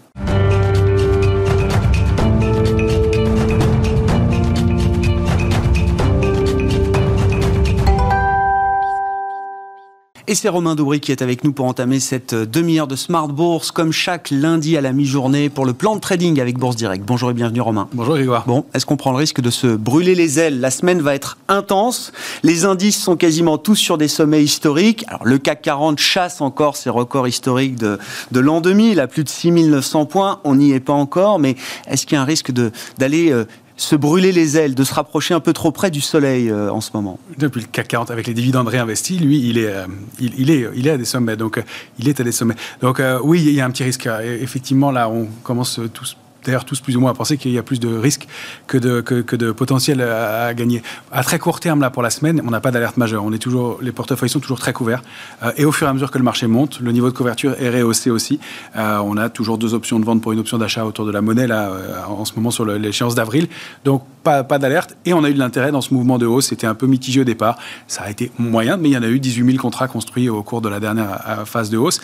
Et 10.30 10.34
c'est 10.34 10.50
Romain 10.50 10.74
Doubry 10.74 11.00
qui 11.00 11.10
est 11.10 11.22
avec 11.22 11.42
nous 11.42 11.54
pour 11.54 11.64
entamer 11.64 12.00
cette 12.00 12.34
euh, 12.34 12.44
demi-heure 12.44 12.86
de 12.86 12.96
Smart 12.96 13.28
Bourse, 13.28 13.70
comme 13.70 13.92
chaque 13.92 14.30
lundi 14.30 14.76
à 14.76 14.82
la 14.82 14.92
mi-journée, 14.92 15.48
pour 15.48 15.64
le 15.64 15.72
plan 15.72 15.96
de 15.96 16.00
trading 16.00 16.38
avec 16.38 16.58
Bourse 16.58 16.76
Direct. 16.76 17.02
Bonjour 17.02 17.30
et 17.30 17.32
bienvenue 17.32 17.62
Romain. 17.62 17.88
Bonjour 17.94 18.14
Grégoire. 18.14 18.44
Bon, 18.46 18.66
est-ce 18.74 18.84
qu'on 18.84 18.98
prend 18.98 19.12
le 19.12 19.16
risque 19.16 19.40
de 19.40 19.48
se 19.48 19.68
brûler 19.68 20.14
les 20.14 20.38
ailes? 20.38 20.60
La 20.60 20.70
semaine 20.70 21.00
va 21.00 21.14
être 21.14 21.38
intense. 21.48 22.12
Les 22.42 22.66
indices 22.66 23.02
sont 23.02 23.16
quasiment 23.16 23.56
tous 23.56 23.76
sur 23.76 23.96
des 23.96 24.06
sommets 24.06 24.44
historiques. 24.44 25.06
Alors 25.08 25.24
le 25.24 25.38
CAC 25.38 25.62
40 25.62 25.98
chasse 25.98 26.42
encore 26.42 26.76
ses 26.76 26.90
records 26.90 27.26
historiques 27.26 27.76
de, 27.76 27.98
de 28.30 28.40
l'an 28.40 28.60
2000 28.60 29.00
à 29.00 29.06
plus 29.06 29.24
de 29.24 29.30
6900 29.30 30.04
points. 30.04 30.40
On 30.44 30.56
n'y 30.56 30.72
est 30.72 30.80
pas 30.80 30.92
encore, 30.92 31.38
mais 31.38 31.56
est-ce 31.86 32.04
qu'il 32.04 32.16
y 32.16 32.18
a 32.18 32.20
un 32.22 32.26
risque 32.26 32.52
d'aller 32.98 33.30
euh, 33.32 33.46
se 33.78 33.96
brûler 33.96 34.32
les 34.32 34.58
ailes, 34.58 34.74
de 34.74 34.84
se 34.84 34.92
rapprocher 34.92 35.34
un 35.34 35.40
peu 35.40 35.52
trop 35.52 35.70
près 35.70 35.90
du 35.90 36.00
soleil 36.00 36.50
euh, 36.50 36.70
en 36.70 36.80
ce 36.80 36.90
moment 36.92 37.18
Depuis 37.38 37.60
le 37.60 37.66
CAC 37.68 37.88
40, 37.88 38.10
avec 38.10 38.26
les 38.26 38.34
dividendes 38.34 38.68
réinvestis, 38.68 39.18
lui, 39.18 39.48
il 39.48 39.56
est, 39.56 39.72
euh, 39.72 39.86
il, 40.20 40.50
est, 40.50 40.68
il 40.74 40.86
est 40.86 40.90
à 40.90 40.98
des 40.98 41.04
sommets. 41.04 41.36
Donc, 41.36 41.58
euh, 41.58 41.62
il 41.98 42.08
est 42.08 42.20
à 42.20 42.24
des 42.24 42.32
sommets. 42.32 42.56
Donc, 42.82 43.00
oui, 43.22 43.42
il 43.46 43.52
y 43.52 43.60
a 43.60 43.64
un 43.64 43.70
petit 43.70 43.84
risque. 43.84 44.08
Effectivement, 44.40 44.90
là, 44.90 45.08
on 45.08 45.26
commence 45.44 45.80
tous 45.94 46.16
d'ailleurs 46.48 46.64
tous 46.64 46.80
plus 46.80 46.96
ou 46.96 47.00
moins 47.00 47.10
à 47.10 47.14
penser 47.14 47.36
qu'il 47.36 47.52
y 47.52 47.58
a 47.58 47.62
plus 47.62 47.78
de 47.78 47.94
risques 47.94 48.26
que 48.66 48.78
de, 48.78 49.02
que, 49.02 49.36
de 49.36 49.52
potentiel 49.52 50.00
à, 50.00 50.54
gagner. 50.54 50.82
À 51.12 51.22
très 51.22 51.38
court 51.38 51.60
terme, 51.60 51.80
là, 51.80 51.90
pour 51.90 52.02
la 52.02 52.08
semaine, 52.08 52.40
on 52.46 52.50
n'a 52.50 52.60
pas 52.60 52.70
d'alerte 52.70 52.96
majeure. 52.96 53.22
On 53.22 53.32
est 53.32 53.38
toujours, 53.38 53.78
les 53.82 53.92
portefeuilles 53.92 54.30
sont 54.30 54.40
toujours 54.40 54.58
très 54.58 54.72
couverts. 54.72 55.02
Euh, 55.42 55.52
et 55.58 55.66
au 55.66 55.72
fur 55.72 55.86
et 55.86 55.90
à 55.90 55.92
mesure 55.92 56.10
que 56.10 56.16
le 56.16 56.24
marché 56.24 56.46
monte, 56.46 56.80
le 56.80 56.90
niveau 56.90 57.10
de 57.10 57.14
couverture 57.14 57.54
est 57.60 57.68
rehaussé 57.68 58.10
aussi. 58.10 58.40
Euh, 58.76 58.98
on 59.04 59.18
a 59.18 59.28
toujours 59.28 59.58
deux 59.58 59.74
options 59.74 60.00
de 60.00 60.06
vente 60.06 60.22
pour 60.22 60.32
une 60.32 60.38
option 60.38 60.56
d'achat 60.56 60.86
autour 60.86 61.04
de 61.04 61.12
la 61.12 61.20
monnaie, 61.20 61.46
là, 61.46 61.68
euh, 61.68 62.02
en 62.08 62.24
ce 62.24 62.32
moment 62.34 62.50
sur 62.50 62.64
l'échéance 62.64 63.14
d'avril. 63.14 63.46
Donc, 63.84 64.04
pas, 64.24 64.42
pas 64.42 64.58
d'alerte. 64.58 64.96
Et 65.04 65.12
on 65.12 65.22
a 65.24 65.28
eu 65.28 65.34
de 65.34 65.38
l'intérêt 65.38 65.70
dans 65.70 65.82
ce 65.82 65.92
mouvement 65.92 66.16
de 66.16 66.24
hausse. 66.24 66.46
C'était 66.46 66.66
un 66.66 66.74
peu 66.74 66.86
mitigé 66.86 67.20
au 67.20 67.24
départ. 67.24 67.58
Ça 67.88 68.04
a 68.04 68.10
été 68.10 68.32
moyen, 68.38 68.78
mais 68.78 68.88
il 68.88 68.92
y 68.92 68.96
en 68.96 69.02
a 69.02 69.08
eu 69.08 69.20
18 69.20 69.44
000 69.52 69.58
contrats 69.58 69.88
construits 69.88 70.30
au 70.30 70.42
cours 70.42 70.62
de 70.62 70.70
la 70.70 70.80
dernière 70.80 71.46
phase 71.46 71.68
de 71.68 71.76
hausse. 71.76 72.00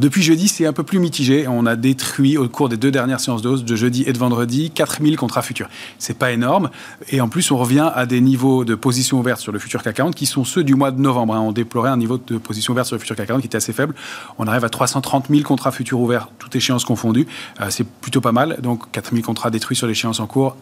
depuis 0.00 0.22
jeudi, 0.22 0.46
c'est 0.46 0.66
un 0.66 0.72
peu 0.72 0.82
plus 0.82 1.00
mitigé. 1.00 1.46
On 1.48 1.66
a 1.66 1.74
détruit 1.74 2.38
au 2.38 2.48
cours 2.48 2.68
des 2.68 2.76
deux 2.76 2.90
dernières 2.90 3.20
séances 3.20 3.42
de 3.42 3.48
hausse, 3.48 3.64
de 3.72 3.76
jeudi 3.76 4.04
et 4.06 4.12
de 4.12 4.18
vendredi, 4.18 4.70
4000 4.70 5.16
contrats 5.16 5.40
futurs. 5.40 5.68
C'est 5.98 6.18
pas 6.18 6.30
énorme. 6.30 6.70
Et 7.08 7.20
en 7.20 7.28
plus, 7.28 7.50
on 7.50 7.56
revient 7.56 7.90
à 7.94 8.04
des 8.04 8.20
niveaux 8.20 8.64
de 8.64 8.74
position 8.74 9.18
ouverte 9.18 9.40
sur 9.40 9.50
le 9.50 9.58
futur 9.58 9.82
CAC 9.82 9.96
40 9.96 10.14
qui 10.14 10.26
sont 10.26 10.44
ceux 10.44 10.62
du 10.62 10.74
mois 10.74 10.90
de 10.90 11.00
novembre. 11.00 11.34
Hein. 11.34 11.40
On 11.40 11.52
déplorait 11.52 11.90
un 11.90 11.96
niveau 11.96 12.18
de 12.18 12.36
position 12.36 12.72
ouverte 12.72 12.86
sur 12.86 12.96
le 12.96 13.00
futur 13.00 13.16
CAC 13.16 13.28
40 13.28 13.40
qui 13.40 13.46
était 13.46 13.56
assez 13.56 13.72
faible. 13.72 13.94
On 14.38 14.46
arrive 14.46 14.64
à 14.64 14.68
330 14.68 15.28
000 15.30 15.42
contrats 15.42 15.72
futurs 15.72 16.00
ouverts, 16.00 16.28
toutes 16.38 16.54
échéances 16.54 16.84
confondues. 16.84 17.26
Euh, 17.60 17.66
c'est 17.70 17.86
plutôt 17.86 18.20
pas 18.20 18.32
mal. 18.32 18.58
Donc 18.62 18.90
4000 18.92 19.24
contrats 19.24 19.50
détruits 19.50 19.76
sur 19.76 19.86
l'échéance 19.86 20.20
en 20.20 20.26
cours 20.26 20.56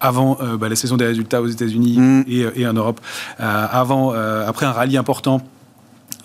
avant 0.00 0.38
euh, 0.40 0.56
bah, 0.56 0.68
la 0.68 0.76
saison 0.76 0.96
des 0.96 1.06
résultats 1.06 1.42
aux 1.42 1.46
États-Unis 1.46 1.98
mmh. 1.98 2.24
et, 2.56 2.66
en 2.66 2.72
Europe, 2.72 3.00
euh, 3.40 3.66
avant, 3.70 4.12
après 4.12 4.66
un 4.66 4.72
rallye 4.72 4.96
important 4.96 5.42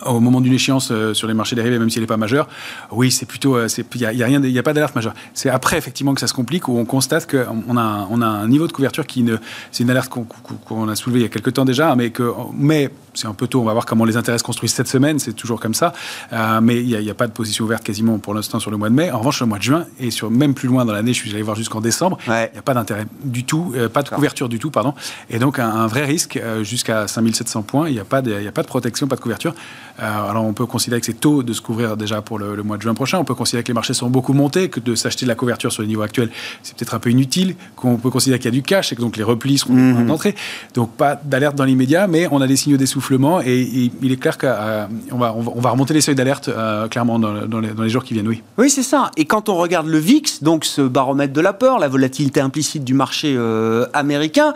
au 0.04 0.20
moment 0.20 0.40
d'une 0.40 0.52
échéance 0.52 0.90
euh, 0.90 1.14
sur 1.14 1.28
les 1.28 1.34
marchés 1.34 1.56
dérivés, 1.56 1.78
même 1.78 1.90
si 1.90 1.98
elle 1.98 2.02
n'est 2.02 2.08
pas 2.08 2.16
majeure, 2.16 2.48
oui, 2.90 3.10
c'est 3.10 3.26
plutôt, 3.26 3.58
il 3.58 3.62
euh, 3.62 3.84
n'y 3.96 4.04
a, 4.04 4.12
y 4.12 4.22
a, 4.22 4.26
rien, 4.26 4.42
il 4.42 4.58
a 4.58 4.62
pas 4.62 4.72
d'alerte 4.72 4.94
majeure. 4.94 5.14
C'est 5.34 5.50
après 5.50 5.78
effectivement 5.78 6.14
que 6.14 6.20
ça 6.20 6.26
se 6.26 6.34
complique 6.34 6.68
où 6.68 6.78
on 6.78 6.84
constate 6.84 7.28
qu'on 7.30 7.76
a, 7.76 7.80
un, 7.80 8.06
on 8.10 8.22
a 8.22 8.26
un 8.26 8.48
niveau 8.48 8.66
de 8.66 8.72
couverture 8.72 9.06
qui 9.06 9.22
ne, 9.22 9.36
c'est 9.72 9.84
une 9.84 9.90
alerte 9.90 10.10
qu'on, 10.10 10.88
a 10.88 10.94
soulevée 10.94 11.20
il 11.20 11.22
y 11.22 11.26
a 11.26 11.28
quelques 11.28 11.54
temps 11.54 11.64
déjà, 11.64 11.94
mais 11.96 12.10
que, 12.10 12.32
mais 12.54 12.90
c'est 13.14 13.26
un 13.26 13.34
peu 13.34 13.48
tôt. 13.48 13.60
On 13.60 13.64
va 13.64 13.72
voir 13.72 13.86
comment 13.86 14.04
les 14.04 14.16
intérêts 14.16 14.38
se 14.38 14.44
construisent 14.44 14.74
cette 14.74 14.88
semaine. 14.88 15.18
C'est 15.18 15.32
toujours 15.32 15.60
comme 15.60 15.74
ça, 15.74 15.92
euh, 16.32 16.60
mais 16.62 16.80
il 16.80 16.86
n'y 16.86 17.08
a, 17.08 17.10
a, 17.10 17.14
pas 17.14 17.26
de 17.26 17.32
position 17.32 17.64
ouverte 17.64 17.82
quasiment 17.82 18.18
pour 18.18 18.34
l'instant 18.34 18.60
sur 18.60 18.70
le 18.70 18.76
mois 18.76 18.88
de 18.88 18.94
mai. 18.94 19.10
En 19.10 19.18
revanche, 19.18 19.36
sur 19.36 19.44
le 19.44 19.48
mois 19.48 19.58
de 19.58 19.64
juin 19.64 19.86
et 19.98 20.10
sur 20.10 20.30
même 20.30 20.54
plus 20.54 20.68
loin 20.68 20.84
dans 20.84 20.92
l'année, 20.92 21.12
je 21.12 21.20
suis 21.20 21.30
allé 21.32 21.42
voir 21.42 21.56
jusqu'en 21.56 21.80
décembre, 21.80 22.18
il 22.26 22.32
n'y 22.32 22.58
a 22.58 22.62
pas 22.64 22.74
d'intérêt 22.74 23.06
du 23.24 23.44
tout, 23.44 23.74
pas 23.92 24.02
de 24.02 24.08
couverture 24.08 24.48
du 24.48 24.58
tout, 24.58 24.70
pardon, 24.70 24.94
et 25.30 25.38
donc 25.38 25.58
un, 25.58 25.86
vrai 25.86 26.04
risque 26.04 26.40
jusqu'à 26.62 27.08
5700 27.08 27.62
points. 27.62 27.88
Il 27.88 27.94
n'y 27.94 28.00
a 28.00 28.04
pas 28.04 28.22
de, 28.22 28.40
il 28.40 28.46
a 28.46 28.52
pas 28.52 28.62
de 28.62 28.68
protection, 28.68 29.08
pas 29.08 29.16
de 29.16 29.20
couverture. 29.20 29.54
Alors 29.98 30.44
on 30.44 30.52
peut 30.52 30.66
considérer 30.66 31.00
que 31.00 31.06
c'est 31.06 31.20
tôt 31.20 31.42
de 31.42 31.52
se 31.52 31.60
couvrir 31.60 31.96
déjà 31.96 32.22
pour 32.22 32.38
le, 32.38 32.62
mois 32.62 32.76
de 32.76 32.82
juin 32.82 32.94
prochain. 32.94 33.18
On 33.18 33.24
peut 33.24 33.34
considérer 33.34 33.62
que 33.62 33.68
les 33.68 33.74
marchés 33.74 33.94
sont 33.94 34.10
beaucoup 34.10 34.32
montés, 34.32 34.68
que 34.68 34.80
de 34.80 34.94
s'acheter 34.94 35.26
de 35.26 35.28
la 35.28 35.34
couverture 35.34 35.72
sur 35.72 35.82
les 35.82 35.88
niveaux 35.88 36.02
actuels, 36.02 36.30
c'est 36.62 36.76
peut-être 36.76 36.94
un 36.94 36.98
peu 36.98 37.10
inutile. 37.10 37.56
Qu'on 37.76 37.96
peut 37.96 38.10
considérer 38.10 38.38
qu'il 38.38 38.46
y 38.46 38.54
a 38.54 38.58
du 38.58 38.62
cash 38.62 38.92
et 38.92 38.96
que 38.96 39.00
donc 39.00 39.16
les 39.16 39.24
replis 39.24 39.58
seront 39.58 39.74
mm 39.74 40.06
d'entrée. 40.06 40.34
Donc 40.74 40.92
pas 40.92 41.20
d'alerte 41.22 41.56
dans 41.56 41.64
l'immédiat, 41.64 42.06
mais 42.06 42.28
on 42.30 42.40
a 42.40 42.46
des 42.46 42.56
signaux 42.56 42.76
d'essoufflement 42.76 43.40
et, 43.40 43.90
il 44.02 44.12
est 44.12 44.16
clair 44.16 44.38
qu'on 44.38 45.18
va, 45.18 45.34
on 45.34 45.60
va, 45.60 45.70
remonter 45.70 45.94
les 45.94 46.00
seuils 46.00 46.14
d'alerte 46.14 46.50
clairement 46.90 47.18
dans, 47.18 47.60
les, 47.60 47.68
dans 47.68 47.82
les 47.82 47.90
jours 47.90 48.04
qui 48.04 48.14
viennent. 48.14 48.28
Oui. 48.28 48.42
Oui, 48.56 48.70
c'est 48.70 48.82
ça. 48.82 49.10
Et 49.16 49.24
quand 49.24 49.48
on 49.48 49.56
regarde 49.56 49.86
le 49.86 49.98
VIX, 49.98 50.42
donc 50.42 50.64
ce 50.64 50.82
baromètre 50.82 51.32
de 51.32 51.40
la 51.40 51.52
peur, 51.52 51.78
la 51.78 51.88
volatilité 51.88 52.40
implicite 52.40 52.84
du 52.84 52.94
marché 52.94 53.34
euh, 53.36 53.86
américain, 53.92 54.54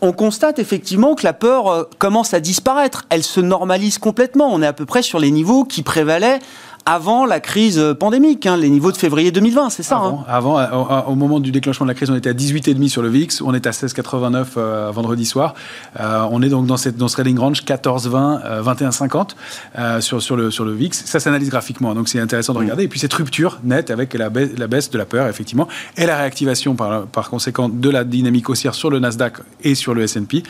on 0.00 0.12
constate 0.12 0.58
effectivement 0.58 1.14
que 1.14 1.24
la 1.24 1.32
peur 1.32 1.68
euh, 1.68 1.84
commence 1.98 2.34
à 2.34 2.40
disparaître. 2.40 3.06
Elle 3.10 3.22
se 3.22 3.40
normalise 3.40 3.98
complètement. 3.98 4.48
On 4.52 4.62
est 4.62 4.66
à 4.66 4.72
peu 4.72 4.86
près 4.86 5.02
sur 5.02 5.18
les 5.18 5.30
niveaux 5.30 5.64
qui 5.64 5.82
prévalaient 5.82 6.38
avant 6.88 7.26
la 7.26 7.38
crise 7.38 7.94
pandémique, 8.00 8.46
hein, 8.46 8.56
les 8.56 8.70
niveaux 8.70 8.90
de 8.90 8.96
février 8.96 9.30
2020, 9.30 9.68
c'est 9.68 9.82
ça 9.82 9.96
Avant, 10.26 10.58
hein. 10.58 10.68
euh, 10.72 11.00
au, 11.06 11.16
moment 11.16 11.38
du 11.38 11.52
déclenchement 11.52 11.84
de 11.84 11.90
la 11.90 11.94
crise, 11.94 12.08
on 12.08 12.14
était 12.14 12.30
à 12.30 12.32
18,5 12.32 12.88
sur 12.88 13.02
le 13.02 13.10
VIX, 13.10 13.42
on 13.42 13.52
est 13.52 13.66
à 13.66 13.72
16,89 13.72 14.46
euh, 14.56 14.90
vendredi 14.90 15.26
soir. 15.26 15.52
Euh, 16.00 16.26
on 16.30 16.40
est 16.40 16.48
donc 16.48 16.64
dans, 16.64 16.78
cette, 16.78 16.96
dans 16.96 17.08
ce 17.08 17.12
trading 17.12 17.38
range 17.38 17.62
14,20, 17.62 18.62
21,50 18.62 20.00
sur, 20.00 20.22
sur, 20.22 20.34
le, 20.34 20.50
sur 20.50 20.64
le 20.64 20.72
VIX. 20.72 20.96
Ça 21.04 21.20
s'analyse 21.20 21.50
graphiquement, 21.50 21.94
donc 21.94 22.08
c'est 22.08 22.20
intéressant 22.20 22.54
de 22.54 22.58
mm. 22.58 22.62
regarder. 22.62 22.84
Et 22.84 22.88
puis 22.88 23.00
cette 23.00 23.12
rupture 23.12 23.58
nette 23.64 23.90
avec 23.90 24.14
la 24.14 24.30
baisse, 24.30 24.52
la 24.56 24.66
baisse 24.66 24.88
de 24.88 24.96
la 24.96 25.04
peur, 25.04 25.28
effectivement, 25.28 25.68
et 25.98 26.06
la 26.06 26.16
réactivation 26.16 26.74
par, 26.74 27.02
par 27.02 27.28
conséquent 27.28 27.68
de 27.68 27.90
la 27.90 28.04
dynamique 28.04 28.48
haussière 28.48 28.74
sur 28.74 28.88
le 28.88 28.98
Nasdaq 28.98 29.34
et 29.62 29.74
sur 29.74 29.92
le 29.92 30.04
S&P. 30.04 30.42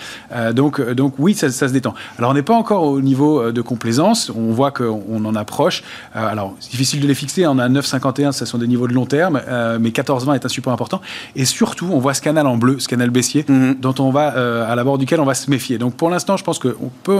donc, 0.52 0.80
donc 0.92 1.14
oui, 1.18 1.34
ça, 1.34 1.50
ça, 1.50 1.66
se 1.66 1.72
détend. 1.72 1.94
Alors 2.16 2.30
on 2.30 2.34
n'est 2.34 2.42
pas 2.42 2.54
encore 2.54 2.84
au 2.84 3.00
niveau 3.00 3.50
de 3.50 3.60
complaisance, 3.60 4.30
on 4.30 4.52
voit 4.52 4.70
qu'on 4.70 5.24
en 5.24 5.34
approche 5.34 5.82
alors, 6.30 6.54
c'est 6.60 6.70
difficile 6.70 7.00
de 7.00 7.06
les 7.06 7.14
fixer. 7.14 7.46
On 7.46 7.58
a 7.58 7.68
9,51, 7.68 8.32
ce 8.32 8.44
sont 8.44 8.58
des 8.58 8.66
niveaux 8.66 8.88
de 8.88 8.92
long 8.92 9.06
terme, 9.06 9.40
euh, 9.48 9.78
mais 9.80 9.90
14,20 9.90 10.34
est 10.34 10.44
un 10.44 10.48
support 10.48 10.72
important. 10.72 11.00
Et 11.36 11.44
surtout, 11.44 11.88
on 11.90 11.98
voit 11.98 12.14
ce 12.14 12.22
canal 12.22 12.46
en 12.46 12.56
bleu, 12.56 12.78
ce 12.78 12.88
canal 12.88 13.10
baissier, 13.10 13.44
mhm. 13.48 13.74
dont 13.74 13.94
on 13.98 14.10
va, 14.10 14.36
euh, 14.36 14.70
à 14.70 14.74
la 14.74 14.84
bord 14.84 14.98
duquel 14.98 15.20
on 15.20 15.24
va 15.24 15.34
se 15.34 15.50
méfier. 15.50 15.78
Donc, 15.78 15.94
pour 15.94 16.10
l'instant, 16.10 16.36
je 16.36 16.44
pense 16.44 16.58
qu'on 16.58 16.90
peut, 17.02 17.18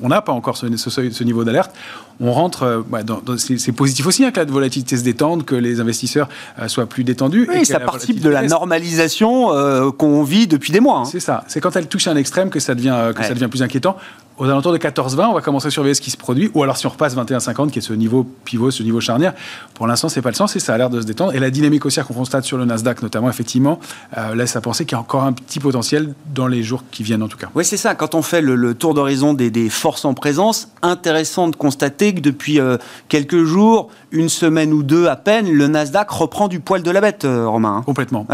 on 0.00 0.08
n'a 0.08 0.20
pas 0.22 0.32
encore 0.32 0.56
ce, 0.56 0.66
ce, 0.76 1.24
niveau 1.24 1.44
d'alerte. 1.44 1.72
On 2.20 2.32
rentre, 2.32 2.62
euh, 2.64 3.02
dans, 3.04 3.20
c'est 3.36 3.72
positif 3.72 4.06
aussi 4.06 4.24
hein, 4.24 4.30
que 4.30 4.40
la 4.40 4.46
volatilité 4.46 4.96
se 4.96 5.04
détende, 5.04 5.44
que 5.44 5.54
les 5.54 5.80
investisseurs 5.80 6.28
soient 6.66 6.86
plus 6.86 7.04
détendus. 7.04 7.48
Oui, 7.52 7.64
ça 7.64 7.80
participe 7.80 8.20
de 8.20 8.28
la 8.30 8.42
normalisation 8.42 9.48
qu'on 9.92 10.22
vit 10.22 10.46
depuis 10.46 10.72
des 10.72 10.80
mois. 10.80 11.00
Hein. 11.00 11.04
C'est 11.04 11.20
ça. 11.20 11.44
C'est 11.48 11.60
quand 11.60 11.76
elle 11.76 11.86
touche 11.86 12.08
un 12.08 12.16
extrême 12.16 12.50
que 12.50 12.60
ça 12.60 12.74
devient, 12.74 13.12
que 13.14 13.22
ça 13.22 13.34
devient 13.34 13.48
plus 13.48 13.62
inquiétant 13.62 13.96
aux 14.38 14.44
alentours 14.44 14.72
de 14.72 14.78
14-20, 14.78 15.26
on 15.26 15.34
va 15.34 15.40
commencer 15.40 15.66
à 15.66 15.70
surveiller 15.70 15.94
ce 15.94 16.00
qui 16.00 16.10
se 16.10 16.16
produit. 16.16 16.50
Ou 16.54 16.62
alors 16.62 16.76
si 16.76 16.86
on 16.86 16.90
repasse 16.90 17.16
21-50, 17.16 17.70
qui 17.70 17.80
est 17.80 17.82
ce 17.82 17.92
niveau 17.92 18.24
pivot, 18.44 18.70
ce 18.70 18.82
niveau 18.82 19.00
charnière, 19.00 19.34
pour 19.74 19.86
l'instant, 19.86 20.08
c'est 20.08 20.22
pas 20.22 20.30
le 20.30 20.36
sens 20.36 20.54
et 20.54 20.60
ça 20.60 20.74
a 20.74 20.78
l'air 20.78 20.90
de 20.90 21.00
se 21.00 21.06
détendre. 21.06 21.34
Et 21.34 21.40
la 21.40 21.50
dynamique 21.50 21.84
haussière 21.84 22.06
qu'on 22.06 22.14
constate 22.14 22.44
sur 22.44 22.56
le 22.56 22.64
Nasdaq, 22.64 23.02
notamment, 23.02 23.28
effectivement, 23.28 23.80
euh, 24.16 24.34
laisse 24.34 24.54
à 24.54 24.60
penser 24.60 24.84
qu'il 24.84 24.92
y 24.92 24.96
a 24.96 25.00
encore 25.00 25.24
un 25.24 25.32
petit 25.32 25.58
potentiel 25.58 26.14
dans 26.32 26.46
les 26.46 26.62
jours 26.62 26.84
qui 26.90 27.02
viennent, 27.02 27.22
en 27.22 27.28
tout 27.28 27.36
cas. 27.36 27.48
Oui, 27.54 27.64
c'est 27.64 27.76
ça. 27.76 27.94
Quand 27.94 28.14
on 28.14 28.22
fait 28.22 28.40
le, 28.40 28.74
tour 28.74 28.94
d'horizon 28.94 29.34
des, 29.34 29.68
forces 29.70 30.04
en 30.04 30.14
présence, 30.14 30.68
intéressant 30.82 31.48
de 31.48 31.56
constater 31.56 32.14
que 32.14 32.20
depuis 32.20 32.60
euh, 32.60 32.76
quelques 33.08 33.44
jours, 33.44 33.88
une 34.12 34.28
semaine 34.28 34.72
ou 34.72 34.82
deux 34.82 35.08
à 35.08 35.16
peine, 35.16 35.50
le 35.50 35.66
Nasdaq 35.66 36.08
reprend 36.10 36.48
du 36.48 36.60
poil 36.60 36.82
de 36.82 36.90
la 36.90 37.00
bête, 37.00 37.24
euh, 37.24 37.48
Romain. 37.48 37.78
Hein. 37.78 37.82
Complètement. 37.84 38.26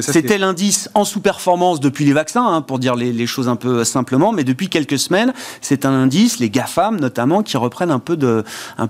C'était 0.00 0.38
l'indice 0.38 0.90
en 0.94 1.04
sous-performance 1.04 1.80
depuis 1.80 2.04
les 2.04 2.12
vaccins, 2.12 2.46
hein, 2.46 2.60
pour 2.60 2.78
dire 2.78 2.94
les, 2.94 3.12
les 3.12 3.26
choses 3.26 3.48
un 3.48 3.56
peu 3.56 3.84
simplement, 3.84 4.32
mais 4.32 4.44
depuis 4.44 4.68
quelques 4.68 4.98
semaines, 4.98 5.32
c'est 5.60 5.86
un 5.86 5.92
indice, 5.92 6.38
les 6.38 6.50
GAFAM 6.50 6.98
notamment, 7.00 7.42
qui 7.42 7.56
reprennent 7.56 7.90
un 7.90 7.98
peu 7.98 8.16
de, 8.16 8.44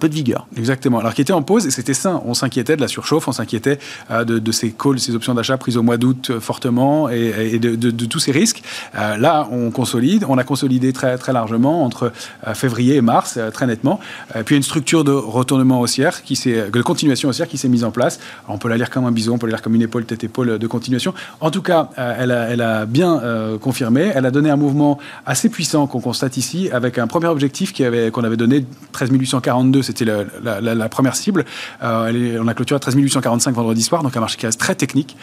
vigueur. 0.08 0.46
Exactement. 0.56 0.98
Alors 0.98 1.14
qui 1.14 1.20
était 1.20 1.32
en 1.32 1.42
pause, 1.42 1.66
et 1.66 1.70
c'était 1.70 1.94
ça, 1.94 2.22
on 2.24 2.34
s'inquiétait 2.34 2.76
de 2.76 2.80
la 2.80 2.88
surchauffe, 2.88 3.28
on 3.28 3.32
s'inquiétait 3.32 3.78
euh, 4.10 4.24
de, 4.24 4.52
ces 4.52 4.70
calls, 4.70 4.98
ces 4.98 5.14
options 5.14 5.34
d'achat 5.34 5.56
prises 5.58 5.76
au 5.76 5.82
mois 5.82 5.96
d'août 5.96 6.30
euh, 6.30 6.40
fortement, 6.40 7.08
et, 7.08 7.58
de, 7.58 8.06
tous 8.06 8.18
ces 8.18 8.32
risques. 8.32 8.62
Euh, 8.94 9.16
là, 9.16 9.48
on 9.50 9.70
consolide, 9.70 10.24
on 10.28 10.38
a 10.38 10.44
consolidé 10.44 10.92
très, 10.92 11.18
largement 11.32 11.84
entre 11.84 12.12
février 12.54 12.96
et 12.96 13.00
mars, 13.02 13.38
très 13.52 13.66
nettement. 13.66 14.00
puis 14.46 14.56
une 14.56 14.62
structure 14.62 15.04
de 15.04 15.12
retournement 15.12 15.80
haussière, 15.80 16.22
qui 16.22 16.38
de 16.38 16.82
continuation 16.82 17.28
haussière 17.28 17.48
qui 17.48 17.58
s'est 17.58 17.68
mise 17.68 17.84
en 17.84 17.90
place. 17.90 18.18
on 18.48 18.56
peut 18.56 18.68
la 18.68 18.76
lire 18.76 18.88
comme 18.88 19.04
un 19.04 19.12
bison, 19.12 19.34
on 19.34 19.38
peut 19.38 19.46
la 19.46 19.52
lire 19.52 19.62
comme 19.62 19.74
une 19.74 19.82
épaule, 19.82 20.06
tête-épaule 20.06 20.58
de 20.58 20.66
continuation. 20.66 21.12
En 21.40 21.50
tout 21.50 21.60
cas, 21.60 21.90
elle, 21.96 22.30
a, 22.30 22.48
elle 22.48 22.62
a 22.62 22.86
bien 22.86 23.20
confirmé, 23.60 24.10
elle 24.14 24.24
a 24.24 24.30
donné 24.30 24.48
un 24.48 24.56
mouvement 24.56 24.98
assez 25.26 25.48
puissant 25.50 25.86
qu'on 25.86 26.00
constate 26.00 26.37
ici, 26.38 26.70
avec 26.70 26.98
un 26.98 27.06
premier 27.06 27.26
objectif 27.26 27.72
qu'on 27.74 28.24
avait, 28.24 28.36
donné, 28.36 28.64
13 28.92 29.10
842, 29.10 29.82
c'était 29.82 30.04
la, 30.04 30.88
première 30.88 31.16
cible. 31.16 31.44
Euh, 31.82 32.38
on 32.40 32.48
a 32.48 32.54
clôturé 32.54 32.76
à 32.76 32.80
13 32.80 32.94
845 32.94 33.54
vendredi 33.54 33.82
soir, 33.82 34.02
donc 34.02 34.16
un 34.16 34.20
marché 34.20 34.38
qui 34.38 34.46
reste 34.46 34.60
très 34.60 34.74
technique. 34.74 35.16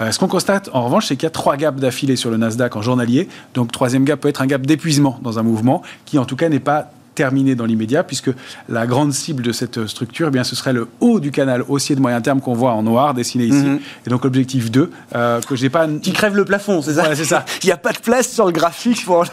Euh, 0.00 0.12
ce 0.12 0.18
qu'on 0.18 0.28
constate, 0.28 0.70
en 0.72 0.84
revanche, 0.84 1.06
c'est 1.06 1.16
qu'il 1.16 1.24
y 1.24 1.26
a 1.26 1.30
trois 1.30 1.56
gaps 1.56 1.80
d'affilée 1.80 2.16
sur 2.16 2.30
le 2.30 2.36
Nasdaq 2.36 2.76
en 2.76 2.82
journalier. 2.82 3.28
Donc, 3.54 3.72
troisième 3.72 4.04
gap 4.04 4.20
peut 4.20 4.28
être 4.28 4.42
un 4.42 4.46
gap 4.46 4.66
d'épuisement 4.66 5.18
dans 5.22 5.38
un 5.38 5.42
mouvement 5.42 5.82
qui, 6.04 6.18
en 6.18 6.24
tout 6.24 6.36
cas, 6.36 6.48
n'est 6.48 6.60
pas 6.60 6.90
terminé 7.18 7.56
dans 7.56 7.64
l'immédiat, 7.64 8.04
puisque 8.04 8.30
la 8.68 8.86
grande 8.86 9.12
cible 9.12 9.42
de 9.42 9.50
cette 9.50 9.88
structure, 9.88 10.28
eh 10.28 10.30
bien, 10.30 10.44
ce 10.44 10.54
serait 10.54 10.72
le 10.72 10.86
haut 11.00 11.18
du 11.18 11.32
canal 11.32 11.64
haussier 11.68 11.96
de 11.96 12.00
moyen 12.00 12.20
terme 12.20 12.40
qu'on 12.40 12.54
voit 12.54 12.70
en 12.74 12.84
noir 12.84 13.12
dessiné 13.12 13.44
ici. 13.46 13.64
Mhm. 13.64 13.80
Et 14.06 14.10
donc 14.10 14.22
l'objectif 14.22 14.70
2, 14.70 14.88
euh, 15.16 15.40
que 15.40 15.56
j'ai 15.56 15.68
pas... 15.68 15.88
Qui 16.00 16.12
crève 16.12 16.36
le 16.36 16.44
plafond, 16.44 16.80
c'est 16.80 16.94
ça 16.94 17.12
c'est 17.16 17.24
ça. 17.24 17.44
il 17.64 17.66
n'y 17.66 17.72
a 17.72 17.76
pas 17.76 17.90
de 17.90 17.98
place 17.98 18.28
sur 18.28 18.46
le 18.46 18.52
graphique 18.52 19.04
pour... 19.04 19.24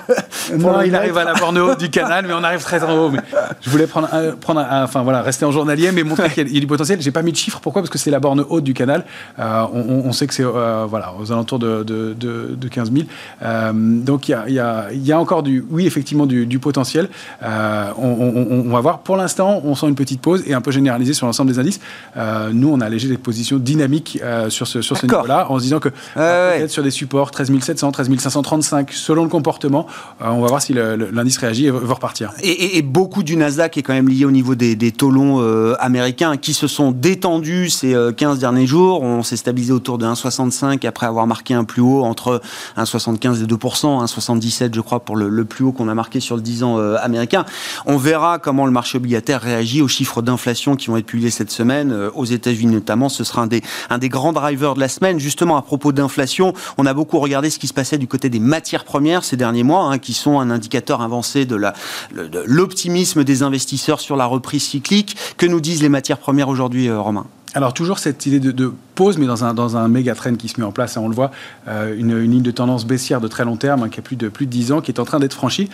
non, 0.57 0.81
il 0.81 0.95
arrive 0.95 1.15
à 1.15 1.25
la 1.25 1.35
borne 1.35 1.59
haute 1.59 1.79
du 1.79 1.91
canal, 1.91 2.25
mais 2.27 2.33
on 2.33 2.43
arrive 2.43 2.63
très 2.63 2.83
en 2.83 2.97
haut. 2.97 3.11
Mais 3.11 3.19
je 3.61 3.69
voulais 3.69 3.85
prendre, 3.85 4.09
prendre 4.41 4.65
enfin 4.67 5.03
voilà, 5.03 5.21
rester 5.21 5.45
en 5.45 5.51
journalier, 5.51 5.91
mais 5.91 6.01
montrer 6.01 6.31
qu'il 6.31 6.51
y, 6.51 6.57
a 6.57 6.59
du 6.59 6.65
potentiel. 6.65 6.99
J'ai 7.03 7.11
pas 7.11 7.21
mis 7.21 7.33
de 7.33 7.37
chiffres. 7.37 7.59
Pourquoi? 7.61 7.83
Parce 7.83 7.91
que 7.91 7.99
c'est 7.99 8.09
la 8.09 8.19
borne 8.19 8.43
haute 8.49 8.63
du 8.63 8.73
canal. 8.73 9.05
Euh, 9.37 9.65
on, 9.73 10.11
sait 10.11 10.25
que 10.25 10.33
c'est 10.33 10.43
euh, 10.43 10.87
voilà, 10.89 11.13
aux 11.19 11.31
alentours 11.31 11.59
de, 11.59 11.83
de, 11.83 12.15
de, 12.15 12.67
15 12.67 12.91
000. 12.91 13.05
donc 13.73 14.27
il 14.27 14.31
y 14.31 14.33
a, 14.33 14.49
y, 14.49 14.59
a, 14.59 14.87
y 14.91 15.11
a, 15.11 15.19
encore 15.19 15.43
du, 15.43 15.63
oui, 15.69 15.85
effectivement, 15.85 16.25
du, 16.25 16.47
du 16.47 16.57
potentiel. 16.57 17.09
On 17.97 18.15
on, 18.35 18.69
va 18.69 18.81
voir. 18.81 18.99
Pour 18.99 19.17
l'instant, 19.17 19.61
on 19.63 19.75
sent 19.75 19.87
une 19.87 19.95
petite 19.95 20.21
pause 20.21 20.43
et 20.45 20.53
un 20.53 20.61
peu 20.61 20.71
généralisée 20.71 21.13
sur 21.13 21.25
l'ensemble 21.25 21.51
des 21.51 21.59
indices. 21.59 21.79
Euh, 22.17 22.51
nous, 22.53 22.69
on 22.69 22.81
a 22.81 22.85
allégé 22.85 23.07
des 23.07 23.17
positions 23.17 23.57
dynamiques 23.57 24.19
euh, 24.23 24.49
sur 24.49 24.67
ce, 24.67 24.81
sur 24.81 24.97
ce 24.97 25.05
niveau-là, 25.05 25.47
en 25.49 25.57
se 25.57 25.63
disant 25.63 25.79
que 25.79 25.89
peut-être 25.89 26.69
sur 26.69 26.83
des 26.83 26.91
supports 26.91 27.31
13 27.31 27.51
700, 27.59 27.91
13 27.91 28.17
535, 28.17 28.91
selon 28.91 29.23
le 29.23 29.29
comportement, 29.29 29.87
euh, 30.21 30.27
on 30.27 30.41
va 30.41 30.47
voir 30.47 30.61
si 30.61 30.73
l'indice 30.73 31.37
réagit 31.37 31.67
et 31.67 31.71
va 31.71 31.93
repartir. 31.93 32.31
Et, 32.41 32.81
beaucoup 32.81 33.23
du 33.23 33.35
Nasdaq 33.35 33.77
est 33.77 33.81
quand 33.81 33.93
même 33.93 34.07
lié 34.07 34.25
au 34.25 34.31
niveau 34.31 34.55
des, 34.55 34.91
taux 34.91 35.11
longs 35.11 35.39
américains 35.79 36.37
qui 36.37 36.53
se 36.53 36.67
sont 36.67 36.91
détendus 36.91 37.69
ces 37.69 37.95
15 38.15 38.39
derniers 38.39 38.67
jours. 38.67 39.01
On 39.01 39.23
s'est 39.23 39.37
stabilisé 39.37 39.73
autour 39.73 39.97
de 39.97 40.05
1,65 40.05 40.85
après 40.87 41.05
avoir 41.05 41.27
marqué 41.27 41.53
un 41.53 41.63
plus 41.63 41.81
haut 41.81 42.03
entre 42.03 42.41
1,75 42.77 43.43
et 43.43 43.47
2%, 43.47 44.05
1,77 44.05 44.75
je 44.75 44.81
crois 44.81 44.99
pour 44.99 45.15
le, 45.15 45.29
le 45.29 45.45
plus 45.45 45.65
haut 45.65 45.71
qu'on 45.71 45.89
a 45.89 45.95
marqué 45.95 46.19
sur 46.19 46.35
le 46.35 46.41
10 46.41 46.63
ans 46.63 46.77
américain. 46.95 47.45
On 47.85 47.97
verra 47.97 48.39
comment 48.39 48.65
le 48.65 48.71
marché 48.71 48.97
obligataire 48.97 49.41
réagit 49.41 49.81
aux 49.81 49.87
chiffres 49.87 50.21
d'inflation 50.21 50.75
qui 50.75 50.87
vont 50.87 50.97
être 50.97 51.05
publiés 51.05 51.29
cette 51.29 51.51
semaine, 51.51 51.91
euh, 51.91 52.09
aux 52.15 52.25
États-Unis 52.25 52.73
notamment. 52.73 53.09
Ce 53.09 53.23
sera 53.23 53.43
un 53.43 53.47
des, 53.47 53.61
un 53.89 53.97
des 53.97 54.09
grands 54.09 54.33
drivers 54.33 54.75
de 54.75 54.79
la 54.79 54.89
semaine. 54.89 55.19
Justement, 55.19 55.57
à 55.57 55.61
propos 55.61 55.91
d'inflation, 55.91 56.53
on 56.77 56.85
a 56.85 56.93
beaucoup 56.93 57.19
regardé 57.19 57.49
ce 57.49 57.59
qui 57.59 57.67
se 57.67 57.73
passait 57.73 57.97
du 57.97 58.07
côté 58.07 58.29
des 58.29 58.39
matières 58.39 58.85
premières 58.85 59.23
ces 59.23 59.37
derniers 59.37 59.63
mois, 59.63 59.85
hein, 59.85 59.97
qui 59.97 60.13
sont 60.13 60.39
un 60.39 60.49
indicateur 60.49 61.01
avancé 61.01 61.45
de 61.45 61.59
l'optimisme 62.45 63.23
des 63.23 63.43
investisseurs 63.43 63.99
sur 63.99 64.15
la 64.15 64.25
reprise 64.25 64.63
cyclique. 64.63 65.15
Que 65.37 65.45
nous 65.45 65.61
disent 65.61 65.81
les 65.81 65.89
matières 65.89 66.17
premières 66.17 66.49
aujourd'hui, 66.49 66.87
euh, 66.87 66.99
Romain? 66.99 67.25
Alors 67.53 67.73
toujours 67.73 67.99
cette 67.99 68.25
idée 68.25 68.41
de, 68.41 68.73
pause, 68.95 69.17
mais 69.17 69.27
dans 69.27 69.45
un, 69.45 69.53
dans 69.53 69.77
un 69.77 69.87
méga 69.87 70.13
trend 70.13 70.35
qui 70.35 70.49
se 70.49 70.59
met 70.59 70.65
en 70.65 70.73
place, 70.73 70.97
on 70.97 71.07
le 71.07 71.15
voit, 71.15 71.31
euh, 71.69 71.95
une, 71.97 72.19
ligne 72.19 72.41
de 72.41 72.51
tendance 72.51 72.85
baissière 72.85 73.21
de 73.21 73.29
très 73.29 73.45
long 73.45 73.55
terme, 73.55 73.83
hein, 73.83 73.89
qui 73.89 73.99
a 73.99 74.03
plus 74.03 74.17
de, 74.17 74.27
plus 74.27 74.45
de 74.45 74.51
10 74.51 74.71
ans, 74.73 74.81
qui 74.81 74.91
est 74.91 74.99
en 74.99 75.05
train 75.05 75.19
d'être 75.19 75.33
franchie, 75.33 75.69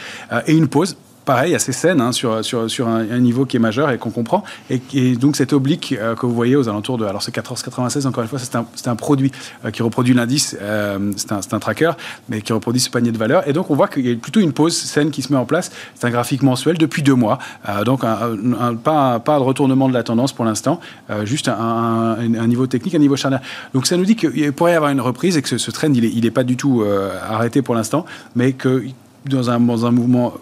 et 0.45 0.53
une 0.53 0.67
pause 0.67 0.95
pareil, 1.31 1.55
assez 1.55 1.71
saine 1.71 2.01
hein, 2.01 2.11
sur, 2.11 2.43
sur, 2.43 2.69
sur 2.69 2.89
un, 2.89 3.19
niveau 3.19 3.45
qui 3.45 3.55
est 3.55 3.59
majeur 3.59 3.89
et 3.89 3.97
qu'on 3.97 4.09
comprend. 4.09 4.43
Et, 4.69 5.15
donc 5.15 5.37
cette 5.37 5.53
oblique 5.53 5.95
euh, 5.97 6.13
que 6.13 6.25
vous 6.25 6.35
voyez 6.35 6.57
aux 6.57 6.67
alentours 6.67 6.97
de... 6.97 7.05
Alors 7.05 7.23
c'est 7.23 7.33
14,96, 7.33 8.05
encore 8.05 8.21
une 8.23 8.27
fois, 8.27 8.37
c'est 8.37 8.87
un, 8.89 8.95
produit 8.97 9.31
euh, 9.63 9.71
qui 9.71 9.81
reproduit 9.81 10.13
l'indice, 10.13 10.57
euh, 10.61 11.13
c'est 11.15 11.53
un, 11.53 11.59
tracker, 11.59 11.91
mais 12.27 12.41
qui 12.41 12.51
reproduit 12.51 12.81
ce 12.81 12.89
panier 12.89 13.13
de 13.13 13.17
valeurs. 13.17 13.47
Et 13.47 13.53
donc 13.53 13.69
on 13.71 13.75
voit 13.75 13.87
qu'il 13.87 14.05
y 14.05 14.11
a 14.11 14.15
plutôt 14.17 14.41
une 14.41 14.51
pause 14.51 14.75
saine 14.75 15.09
qui 15.09 15.21
se 15.21 15.31
met 15.31 15.39
en 15.39 15.45
place. 15.45 15.71
C'est 15.95 16.05
un 16.05 16.09
graphique 16.09 16.43
mensuel 16.43 16.77
depuis 16.77 17.01
deux 17.01 17.15
mois. 17.15 17.39
donc 17.85 18.01
pas, 18.01 19.21
de 19.25 19.43
retournement 19.43 19.87
de 19.87 19.93
la 19.93 20.03
tendance 20.03 20.33
pour 20.33 20.43
l'instant, 20.43 20.81
juste 21.23 21.47
un, 21.47 22.17
niveau 22.47 22.67
technique, 22.67 22.93
un 22.93 22.99
niveau 22.99 23.15
charnière. 23.15 23.41
Donc 23.73 23.87
ça 23.87 23.95
nous 23.95 24.03
dit 24.03 24.17
qu'il 24.17 24.51
pourrait 24.51 24.73
y 24.73 24.75
avoir 24.75 24.91
une 24.91 24.99
reprise 24.99 25.37
et 25.37 25.41
que 25.41 25.57
ce, 25.57 25.71
trend, 25.71 25.93
il 25.93 26.23
n'est 26.23 26.31
pas 26.31 26.43
du 26.43 26.57
tout 26.57 26.83
arrêté 27.25 27.61
pour 27.61 27.73
l'instant, 27.73 28.05
mais 28.35 28.51
que 28.51 28.83
dans 29.29 29.49
un 29.49 29.91
mouvement 29.91 30.33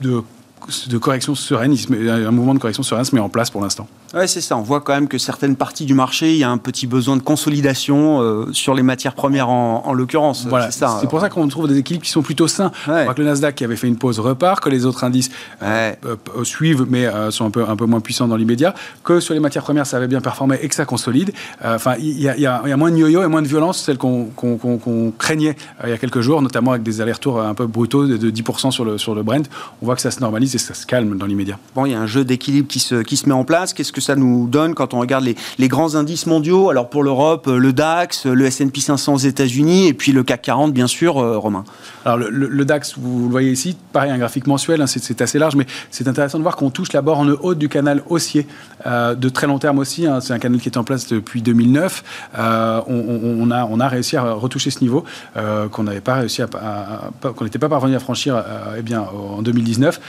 de, 0.00 0.98
correction 0.98 1.34
sereine, 1.34 1.74
un 1.90 2.30
mouvement 2.30 2.54
de 2.54 2.58
correction 2.58 2.82
sereine 2.82 3.04
se 3.04 3.14
met 3.14 3.20
en 3.20 3.28
place 3.28 3.50
pour 3.50 3.60
l'instant. 3.60 3.88
Ouais, 4.14 4.26
c'est 4.26 4.40
ça. 4.40 4.56
On 4.56 4.62
voit 4.62 4.80
quand 4.80 4.94
même 4.94 5.08
que 5.08 5.18
certaines 5.18 5.56
parties 5.56 5.84
du 5.84 5.94
marché, 5.94 6.32
il 6.32 6.38
y 6.38 6.44
a 6.44 6.50
un 6.50 6.58
petit 6.58 6.86
besoin 6.86 7.16
de 7.16 7.22
consolidation 7.22 8.22
euh, 8.22 8.46
sur 8.52 8.74
les 8.74 8.82
matières 8.82 9.14
premières 9.14 9.48
en, 9.48 9.92
l'occurrence. 9.92 10.46
Voilà, 10.46 10.70
c'est 10.70 11.08
pour 11.08 11.20
ça 11.20 11.28
qu'on 11.28 11.46
trouve 11.48 11.68
des 11.68 11.78
équilibres 11.78 12.04
qui 12.04 12.10
sont 12.10 12.22
plutôt 12.22 12.48
sains. 12.48 12.70
On 12.86 13.04
voit 13.04 13.14
que 13.14 13.20
le 13.20 13.26
Nasdaq 13.26 13.54
qui 13.56 13.64
avait 13.64 13.76
fait 13.76 13.88
une 13.88 13.96
pause 13.96 14.18
repart, 14.20 14.62
que 14.62 14.70
les 14.70 14.86
autres 14.86 15.04
indices 15.04 15.30
euh, 15.62 15.92
euh, 16.06 16.44
suivent, 16.44 16.86
mais 16.88 17.06
sont 17.30 17.44
un 17.44 17.50
peu, 17.50 17.64
un 17.68 17.76
peu 17.76 17.86
moins 17.86 18.00
puissants 18.00 18.28
dans 18.28 18.36
l'immédiat, 18.36 18.74
que 19.04 19.20
sur 19.20 19.34
les 19.34 19.40
matières 19.40 19.64
premières, 19.64 19.86
ça 19.86 19.96
avait 19.96 20.08
bien 20.08 20.20
performé 20.20 20.58
et 20.62 20.68
que 20.68 20.74
ça 20.74 20.84
consolide. 20.84 21.32
Enfin, 21.62 21.94
il 21.98 22.20
y, 22.20 22.46
a 22.46 22.76
moins 22.76 22.90
de 22.90 22.96
yo-yo 22.96 23.22
et 23.22 23.26
moins 23.26 23.42
de 23.42 23.48
violence, 23.48 23.82
celle 23.82 23.98
qu'on 23.98 25.12
craignait 25.18 25.56
il 25.84 25.90
y 25.90 25.92
a 25.92 25.98
quelques 25.98 26.20
jours, 26.20 26.42
notamment 26.42 26.72
avec 26.72 26.82
des 26.82 27.00
allers-retours 27.00 27.40
un 27.40 27.54
peu 27.54 27.66
brutaux 27.66 28.06
de, 28.06 28.30
10% 28.30 28.70
sur 28.70 28.84
le, 28.84 28.98
sur 28.98 29.14
le 29.14 29.22
Brent. 29.22 29.48
On 29.82 29.86
voit 29.86 29.96
que 29.96 30.02
ça 30.02 30.10
se 30.10 30.20
normalise 30.20 30.54
et 30.54 30.58
ça 30.58 30.74
se 30.74 30.86
calme 30.86 31.16
dans 31.18 31.26
l'immédiat. 31.26 31.58
Bon, 31.74 31.86
il 31.86 31.92
y 31.92 31.94
a 31.94 32.00
un 32.00 32.06
jeu 32.06 32.24
d'équilibre 32.24 32.68
qui 32.68 32.78
se, 32.78 33.02
qui 33.02 33.16
se 33.16 33.28
met 33.28 33.34
en 33.34 33.44
place. 33.44 33.72
Qu'est-ce 33.72 33.92
que 33.92 33.97
ça 34.00 34.16
nous 34.16 34.48
donne 34.48 34.74
quand 34.74 34.94
on 34.94 35.00
regarde 35.00 35.24
les, 35.24 35.68
grands 35.68 35.94
indices 35.94 36.26
mondiaux 36.26 36.70
Alors 36.70 36.88
pour 36.88 37.02
l'Europe, 37.02 37.46
le 37.46 37.72
DAX, 37.72 38.26
le 38.26 38.46
S&P 38.46 38.80
500 38.80 39.14
aux 39.14 39.18
États-Unis 39.18 39.88
et 39.88 39.94
puis 39.94 40.12
le 40.12 40.22
CAC 40.22 40.42
40, 40.42 40.72
bien 40.72 40.86
sûr, 40.86 41.18
euh, 41.18 41.38
Romain. 41.38 41.64
Alors 42.04 42.18
le, 42.18 42.64
DAX, 42.64 42.94
vous 42.98 43.24
le 43.24 43.30
voyez 43.30 43.52
ici, 43.52 43.76
pareil, 43.92 44.10
un 44.10 44.18
graphique 44.18 44.46
mensuel, 44.46 44.80
hein, 44.80 44.86
c'est 44.86 45.20
assez 45.20 45.38
large, 45.38 45.56
mais 45.56 45.66
c'est 45.90 46.08
intéressant 46.08 46.38
de 46.38 46.42
voir 46.42 46.56
qu'on 46.56 46.70
touche 46.70 46.92
la 46.92 47.02
borne 47.02 47.36
haute 47.40 47.58
du 47.58 47.68
canal 47.68 48.02
haussier 48.08 48.46
euh, 48.86 49.14
de 49.14 49.28
très 49.28 49.46
long 49.46 49.58
terme 49.58 49.78
aussi. 49.78 50.06
Hein. 50.06 50.20
c'est 50.20 50.32
un 50.32 50.38
canal 50.38 50.60
qui 50.60 50.68
est 50.68 50.78
en 50.78 50.84
place 50.84 51.06
depuis 51.08 51.42
2009. 51.42 52.04
Euh, 52.38 52.80
on, 52.86 53.50
a, 53.50 53.88
réussi 53.88 54.16
à 54.16 54.32
retoucher 54.32 54.70
ce 54.70 54.80
niveau 54.80 55.04
qu'on 55.70 55.82
n'avait 55.82 56.00
pas 56.00 56.14
réussi 56.14 56.42
qu'on 57.22 57.44
n'était 57.44 57.58
pas 57.58 57.68
parvenu 57.68 57.94
à 57.94 57.98
franchir 57.98 58.42
eh 58.76 58.82
bien, 58.82 59.00
en 59.00 59.42
2019. 59.42 60.00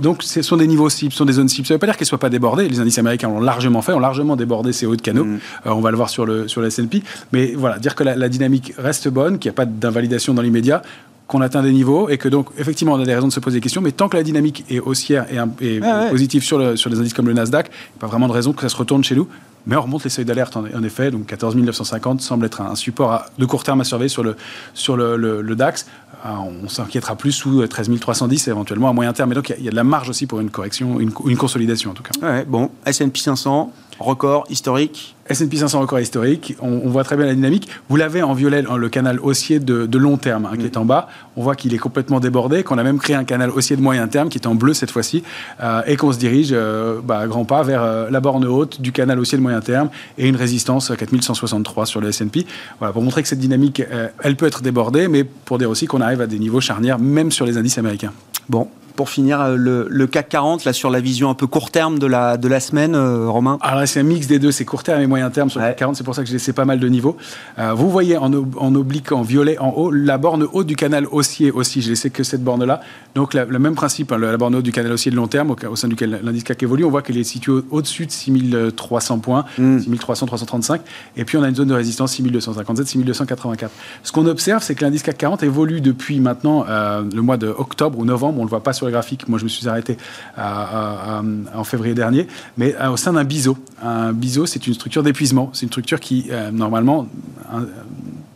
donc 0.00 0.22
ce 0.22 0.42
sont 0.42 0.56
des 0.56 0.66
niveaux 0.66 0.88
cibles, 0.88 1.12
ce 1.12 1.18
sont 1.18 1.24
des 1.24 1.34
zones 1.34 1.48
cibles. 1.48 1.66
Ça 1.66 1.74
ne 1.74 1.76
veut 1.76 1.80
pas 1.80 1.86
dire 1.86 1.96
qu'elles 1.96 2.06
ne 2.06 2.08
soient 2.08 2.18
pas 2.18 2.30
débordées. 2.30 2.68
Les 2.68 2.80
indices 2.80 2.98
américains 2.98 3.21
l'ont 3.28 3.40
largement 3.40 3.82
fait, 3.82 3.92
ont 3.92 4.00
largement 4.00 4.36
débordé 4.36 4.72
ces 4.72 4.86
hauts 4.86 4.96
de 4.96 5.02
canaux. 5.02 5.24
Mm. 5.24 5.40
Euh, 5.66 5.70
on 5.70 5.80
va 5.80 5.90
le 5.90 5.96
voir 5.96 6.10
sur 6.10 6.26
le, 6.26 6.48
sur 6.48 6.60
le 6.60 6.68
S&P. 6.68 7.02
Mais 7.32 7.54
voilà, 7.56 7.78
dire 7.78 7.94
que 7.94 8.04
la, 8.04 8.28
dynamique 8.28 8.74
reste 8.78 9.08
bonne, 9.08 9.38
qu'il 9.38 9.50
n'y 9.50 9.54
a 9.54 9.56
pas 9.56 9.66
d'invalidation 9.66 10.34
dans 10.34 10.42
l'immédiat, 10.42 10.82
qu'on 11.26 11.40
atteint 11.40 11.62
des 11.62 11.72
niveaux 11.72 12.08
et 12.08 12.18
que 12.18 12.28
donc 12.28 12.48
effectivement 12.58 12.92
on 12.92 13.00
a 13.00 13.04
des 13.04 13.14
raisons 13.14 13.28
de 13.28 13.32
se 13.32 13.40
poser 13.40 13.58
des 13.58 13.62
questions, 13.62 13.80
mais 13.80 13.92
tant 13.92 14.08
que 14.08 14.16
la 14.16 14.22
dynamique 14.22 14.64
est 14.68 14.80
haussière 14.80 15.26
et, 15.60 15.80
positive 16.10 16.44
sur, 16.44 16.58
le, 16.58 16.76
sur 16.76 16.90
les 16.90 16.98
indices 16.98 17.14
comme 17.14 17.26
le 17.26 17.32
Nasdaq, 17.32 17.68
il 17.68 17.70
n'y 17.70 17.98
a 17.98 18.00
pas 18.00 18.06
vraiment 18.06 18.28
de 18.28 18.32
raison 18.32 18.52
que 18.52 18.62
ça 18.62 18.68
se 18.68 18.76
retourne 18.76 19.02
chez 19.02 19.14
nous. 19.14 19.28
Mais 19.66 19.76
on 19.76 19.82
remonte 19.82 20.02
les 20.02 20.10
seuils 20.10 20.24
d'alerte 20.24 20.56
en, 20.56 20.82
effet, 20.82 21.10
donc 21.10 21.26
14 21.26 21.54
950 21.54 22.20
semble 22.20 22.46
être 22.46 22.60
un, 22.60 22.74
support 22.74 23.26
de 23.38 23.46
court 23.46 23.62
terme 23.62 23.80
à 23.80 23.84
surveiller 23.84 24.08
sur 24.08 24.24
le, 24.24 24.36
sur 24.74 24.96
le, 24.96 25.54
DAX. 25.54 25.86
Euh, 26.24 26.28
on 26.64 26.68
s'inquiétera 26.68 27.16
plus 27.16 27.32
sous 27.32 27.66
13 27.66 27.90
310 27.98 28.48
éventuellement 28.48 28.88
à 28.88 28.92
moyen 28.92 29.12
terme. 29.12 29.30
Mais 29.30 29.34
donc 29.34 29.52
il 29.58 29.64
y, 29.64 29.68
a 29.68 29.70
de 29.70 29.76
la 29.76 29.84
marge 29.84 30.08
aussi 30.08 30.26
pour 30.26 30.40
une 30.40 30.50
correction, 30.50 31.00
une, 31.00 31.10
une 31.26 31.36
consolidation 31.36 31.90
en 31.90 31.94
tout 31.94 32.02
cas. 32.02 32.12
Ouais, 32.22 32.44
bon, 32.44 32.70
S&P 32.86 33.18
500, 33.18 33.72
record 33.98 34.44
historique 34.50 35.14
S&P 35.28 35.56
500 35.56 35.80
record 35.80 36.00
historique, 36.00 36.56
on, 36.60 36.88
voit 36.88 37.04
très 37.04 37.16
bien 37.16 37.26
la 37.26 37.34
dynamique. 37.34 37.68
Vous 37.88 37.96
l'avez 37.96 38.22
en 38.22 38.34
violet, 38.34 38.62
le 38.62 38.88
canal 38.88 39.20
haussier 39.20 39.60
de, 39.60 39.98
long 39.98 40.16
terme 40.16 40.46
hein, 40.46 40.56
qui 40.58 40.64
est 40.64 40.76
en 40.76 40.84
bas. 40.84 41.08
On 41.36 41.42
voit 41.42 41.54
qu'il 41.54 41.72
est 41.74 41.78
complètement 41.78 42.18
débordé, 42.18 42.64
qu'on 42.64 42.76
a 42.76 42.82
même 42.82 42.98
créé 42.98 43.14
un 43.14 43.24
canal 43.24 43.50
haussier 43.50 43.76
de 43.76 43.80
moyen 43.80 44.08
terme 44.08 44.28
qui 44.28 44.38
est 44.38 44.46
en 44.46 44.54
bleu 44.54 44.74
cette 44.74 44.90
fois-ci, 44.90 45.22
euh, 45.62 45.82
et 45.86 45.96
qu'on 45.96 46.12
se 46.12 46.18
dirige 46.18 46.50
euh, 46.52 47.00
bah, 47.02 47.20
à 47.20 47.26
grands 47.28 47.44
pas 47.44 47.62
vers 47.62 47.82
euh, 47.82 48.10
la 48.10 48.20
borne 48.20 48.44
haute 48.44 48.80
du 48.80 48.90
canal 48.90 49.18
haussier 49.18 49.38
de 49.38 49.42
moyen 49.42 49.60
terme 49.60 49.90
et 50.18 50.28
une 50.28 50.36
résistance 50.36 50.90
à 50.90 50.96
4163 50.96 51.86
sur 51.86 52.00
le 52.00 52.08
S&P. 52.08 52.44
Voilà, 52.78 52.92
pour 52.92 53.02
montrer 53.02 53.22
que 53.22 53.28
cette 53.28 53.38
dynamique, 53.38 53.82
elle 54.22 54.36
peut 54.36 54.46
être 54.46 54.62
débordée, 54.62 55.08
mais 55.08 55.24
pour 55.24 55.58
dire 55.58 55.70
aussi 55.70 55.86
qu'on 55.86 56.00
arrive 56.00 56.20
à 56.20 56.26
des 56.26 56.38
niveaux 56.38 56.60
charnières, 56.60 56.98
même 56.98 57.30
sur 57.30 57.46
les 57.46 57.56
indices 57.56 57.78
américains. 57.78 58.12
Bon, 58.48 58.68
pour 58.94 59.10
finir, 59.10 59.40
euh, 59.40 59.56
le, 59.56 60.06
CAC 60.06 60.28
40, 60.28 60.64
là, 60.64 60.72
sur 60.72 60.90
la 60.90 61.00
vision 61.00 61.30
un 61.30 61.34
peu 61.34 61.46
court 61.46 61.70
terme 61.70 61.98
de 61.98 62.06
la, 62.06 62.36
de 62.36 62.48
la 62.48 62.60
semaine, 62.60 62.94
euh, 62.94 63.28
Romain? 63.28 63.58
Alors 63.60 63.86
c'est 63.86 64.00
un 64.00 64.04
mix 64.04 64.26
des 64.26 64.38
deux, 64.38 64.52
c'est 64.52 64.64
court 64.64 64.82
terme 64.82 65.00
et 65.00 65.06
moyen 65.06 65.30
terme 65.30 65.50
sur 65.50 65.60
le 65.60 65.66
CAC 65.66 65.76
40, 65.76 65.96
c'est 65.96 66.04
pour 66.04 66.14
ça 66.14 66.22
que 66.22 66.28
j'ai 66.28 66.34
laissé 66.34 66.52
pas 66.52 66.64
mal 66.64 66.78
de 66.78 66.88
niveaux. 66.88 67.16
Euh, 67.58 67.72
vous 67.72 67.90
voyez 67.90 68.16
en, 68.16 68.32
en, 68.32 68.74
oblique, 68.74 69.12
en 69.12 69.22
violet, 69.22 69.58
en 69.58 69.70
haut, 69.70 69.90
la 69.90 70.18
borne 70.18 70.46
haute 70.52 70.66
du 70.66 70.76
canal 70.76 71.06
haussier 71.10 71.50
aussi, 71.50 71.82
je 71.82 71.90
laissé 71.90 72.10
que 72.10 72.22
cette 72.22 72.44
borne-là. 72.44 72.80
Donc 73.14 73.34
le 73.34 73.58
même 73.58 73.74
principe, 73.74 74.12
hein, 74.12 74.18
la 74.18 74.36
borne 74.36 74.54
haute 74.54 74.64
du 74.64 74.72
canal 74.72 74.92
haussier 74.92 75.10
de 75.10 75.16
long 75.16 75.28
terme, 75.28 75.54
au, 75.68 75.76
sein 75.76 75.88
duquel 75.88 76.20
l'indice 76.22 76.44
CAC 76.44 76.62
évolue, 76.62 76.84
on 76.84 76.90
voit 76.90 77.02
qu'elle 77.02 77.18
est 77.18 77.24
située 77.24 77.62
au-dessus 77.70 78.06
de 78.06 78.12
6300 78.12 79.18
points, 79.18 79.44
6300, 79.56 80.26
hmm. 80.26 80.28
335, 80.28 80.82
et 81.16 81.24
puis 81.24 81.36
on 81.36 81.42
a 81.42 81.48
une 81.48 81.54
zone 81.54 81.68
de 81.68 81.74
résistance 81.74 82.12
6257, 82.12 82.86
6284. 82.86 83.72
Ce 84.02 84.12
qu'on 84.12 84.26
observe, 84.26 84.62
c'est 84.62 84.74
que 84.74 84.84
l'indice 84.84 85.02
CAC 85.02 85.18
40 85.18 85.42
évolue 85.42 85.80
depuis 85.80 86.20
maintenant 86.20 86.64
le 86.68 87.20
mois 87.20 87.36
de 87.36 87.48
octobre 87.48 87.98
ou 87.98 88.04
novembre, 88.04 88.38
on 88.38 88.42
ne 88.42 88.46
le 88.46 88.50
voit 88.50 88.62
pas 88.62 88.72
sur 88.72 88.81
graphique, 88.90 89.28
moi 89.28 89.38
je 89.38 89.44
me 89.44 89.48
suis 89.48 89.68
arrêté 89.68 89.96
en 90.36 91.64
février 91.64 91.94
dernier, 91.94 92.26
mais 92.56 92.74
euh, 92.76 92.90
au 92.90 92.96
sein 92.96 93.12
d'un 93.12 93.24
biseau. 93.24 93.56
Un 93.82 94.12
biseau, 94.12 94.46
c'est 94.46 94.66
une 94.66 94.74
structure 94.74 95.02
d'épuisement. 95.02 95.50
C'est 95.52 95.62
une 95.62 95.72
structure 95.72 96.00
qui, 96.00 96.26
euh, 96.30 96.50
normalement, 96.50 97.08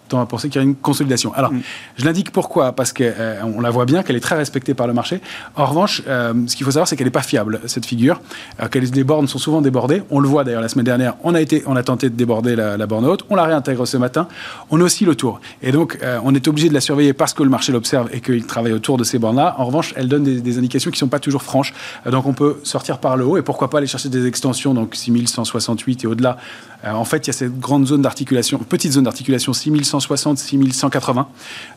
tend 0.09 0.21
à 0.21 0.27
penser 0.27 0.49
qu'il 0.49 0.61
y 0.61 0.65
a 0.65 0.67
une 0.67 0.75
consolidation. 0.75 1.33
Alors, 1.35 1.53
mm. 1.53 1.61
je 1.97 2.05
l'indique 2.05 2.31
pourquoi 2.31 2.73
Parce 2.73 2.93
qu'on 2.93 3.05
euh, 3.05 3.61
la 3.61 3.71
voit 3.71 3.85
bien, 3.85 4.03
qu'elle 4.03 4.17
est 4.17 4.21
très 4.21 4.37
respectée 4.37 4.75
par 4.75 4.87
le 4.87 4.93
marché. 4.93 5.21
En 5.55 5.67
revanche, 5.67 6.03
euh, 6.07 6.35
ce 6.47 6.57
qu'il 6.57 6.65
faut 6.65 6.71
savoir, 6.71 6.89
c'est 6.89 6.97
qu'elle 6.97 7.07
n'est 7.07 7.11
pas 7.11 7.23
fiable, 7.23 7.61
cette 7.67 7.87
figure. 7.87 8.21
Euh, 8.61 8.69
que 8.69 8.79
les 8.79 9.05
bornes 9.05 9.29
sont 9.29 9.39
souvent 9.39 9.61
débordées. 9.61 10.03
On 10.11 10.21
le 10.21 10.29
voit 10.29 10.45
d'ailleurs 10.45 10.61
la 10.61 10.69
semaine 10.69 10.85
dernière, 10.85 11.15
on 11.23 11.35
a, 11.35 11.41
été, 11.41 11.63
on 11.67 11.77
a 11.77 11.83
tenté 11.83 12.11
de 12.11 12.15
déborder 12.15 12.57
la, 12.57 12.87
borne 12.87 13.07
haute, 13.07 13.25
on 13.31 13.37
la 13.37 13.45
réintègre 13.45 13.87
ce 13.87 13.97
matin, 13.97 14.29
on 14.71 14.81
oscille 14.81 15.09
autour. 15.09 15.41
Et 15.63 15.73
donc, 15.73 15.99
on 16.25 16.35
est 16.35 16.49
obligé 16.49 16.69
de 16.69 16.75
la 16.75 16.81
surveiller 16.81 17.13
parce 17.13 17.33
que 17.35 17.43
le 17.43 17.49
marché 17.49 17.73
l'observe 17.73 18.09
et 18.13 18.21
qu'il 18.21 18.45
travaille 18.47 18.73
autour 18.73 18.97
de 18.97 19.05
ces 19.05 19.19
bornes-là. 19.19 19.55
En 19.59 19.65
revanche, 19.65 19.93
elle 19.97 20.09
donne 20.09 20.25
des, 20.25 20.59
indications 20.59 20.91
qui 20.91 20.97
ne 20.97 21.01
sont 21.01 21.09
pas 21.09 21.19
toujours 21.19 21.43
franches. 21.43 21.75
donc, 22.11 22.27
on 22.27 22.33
peut 22.33 22.59
sortir 22.63 22.99
par 22.99 23.17
le 23.17 23.25
haut 23.25 23.37
et 23.37 23.43
pourquoi 23.43 23.71
pas 23.71 23.79
aller 23.79 23.87
chercher 23.87 24.09
des 24.09 24.27
extensions, 24.27 24.75
donc 24.75 24.95
6168 24.95 26.05
et 26.05 26.07
au-delà. 26.07 26.39
en 26.85 27.05
fait, 27.05 27.27
il 27.27 27.29
y 27.29 27.31
a 27.31 27.35
cette 27.35 27.59
grande 27.59 27.87
zone 27.87 28.03
d'articulation, 28.03 28.59
petite 28.59 28.93
zone 28.93 29.05
d'articulation, 29.05 29.53
6160, 30.01 30.39
6180. 30.39 31.29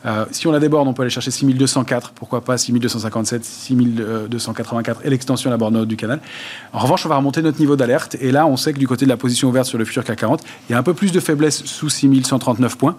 Euh, 0.06 0.24
si 0.30 0.46
on 0.46 0.52
la 0.52 0.60
déborde, 0.60 0.88
on 0.88 0.92
peut 0.92 1.02
aller 1.02 1.10
chercher 1.10 1.30
6204, 1.30 2.12
pourquoi 2.12 2.42
pas 2.42 2.58
6257, 2.58 3.44
6284 3.44 5.00
et 5.04 5.10
l'extension 5.10 5.50
à 5.50 5.52
la 5.52 5.56
borne 5.56 5.84
du 5.84 5.96
canal. 5.96 6.20
En 6.72 6.78
revanche, 6.78 7.04
on 7.06 7.08
va 7.08 7.16
remonter 7.16 7.42
notre 7.42 7.58
niveau 7.58 7.76
d'alerte 7.76 8.16
et 8.20 8.32
là, 8.32 8.46
on 8.46 8.56
sait 8.56 8.72
que 8.72 8.78
du 8.78 8.88
côté 8.88 9.04
de 9.04 9.10
la 9.10 9.16
position 9.16 9.48
ouverte 9.48 9.66
sur 9.66 9.78
le 9.78 9.84
futur 9.84 10.04
CAC 10.04 10.18
40, 10.20 10.42
il 10.68 10.72
y 10.72 10.74
a 10.74 10.78
un 10.78 10.82
peu 10.82 10.94
plus 10.94 11.12
de 11.12 11.20
faiblesse 11.20 11.64
sous 11.64 11.88
6139 11.88 12.76
points. 12.76 12.96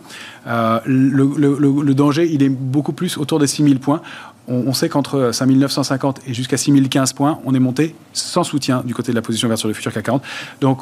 Euh, 0.47 0.79
le, 0.85 1.93
danger, 1.93 2.29
il 2.31 2.43
est 2.43 2.49
beaucoup 2.49 2.93
plus 2.93 3.17
autour 3.17 3.39
des 3.39 3.47
6000 3.47 3.79
points. 3.79 4.01
On, 4.47 4.73
sait 4.73 4.89
qu'entre 4.89 5.31
5950 5.31 6.21
et 6.27 6.33
jusqu'à 6.33 6.57
6015 6.57 7.13
points, 7.13 7.39
on 7.45 7.53
est 7.53 7.59
monté 7.59 7.95
sans 8.11 8.43
soutien 8.43 8.81
du 8.83 8.93
côté 8.93 9.11
de 9.11 9.15
la 9.15 9.21
position 9.21 9.47
ouverte 9.47 9.59
sur 9.59 9.67
le 9.67 9.73
futur 9.73 9.93
CAC 9.93 10.03
40. 10.05 10.23
Donc, 10.59 10.81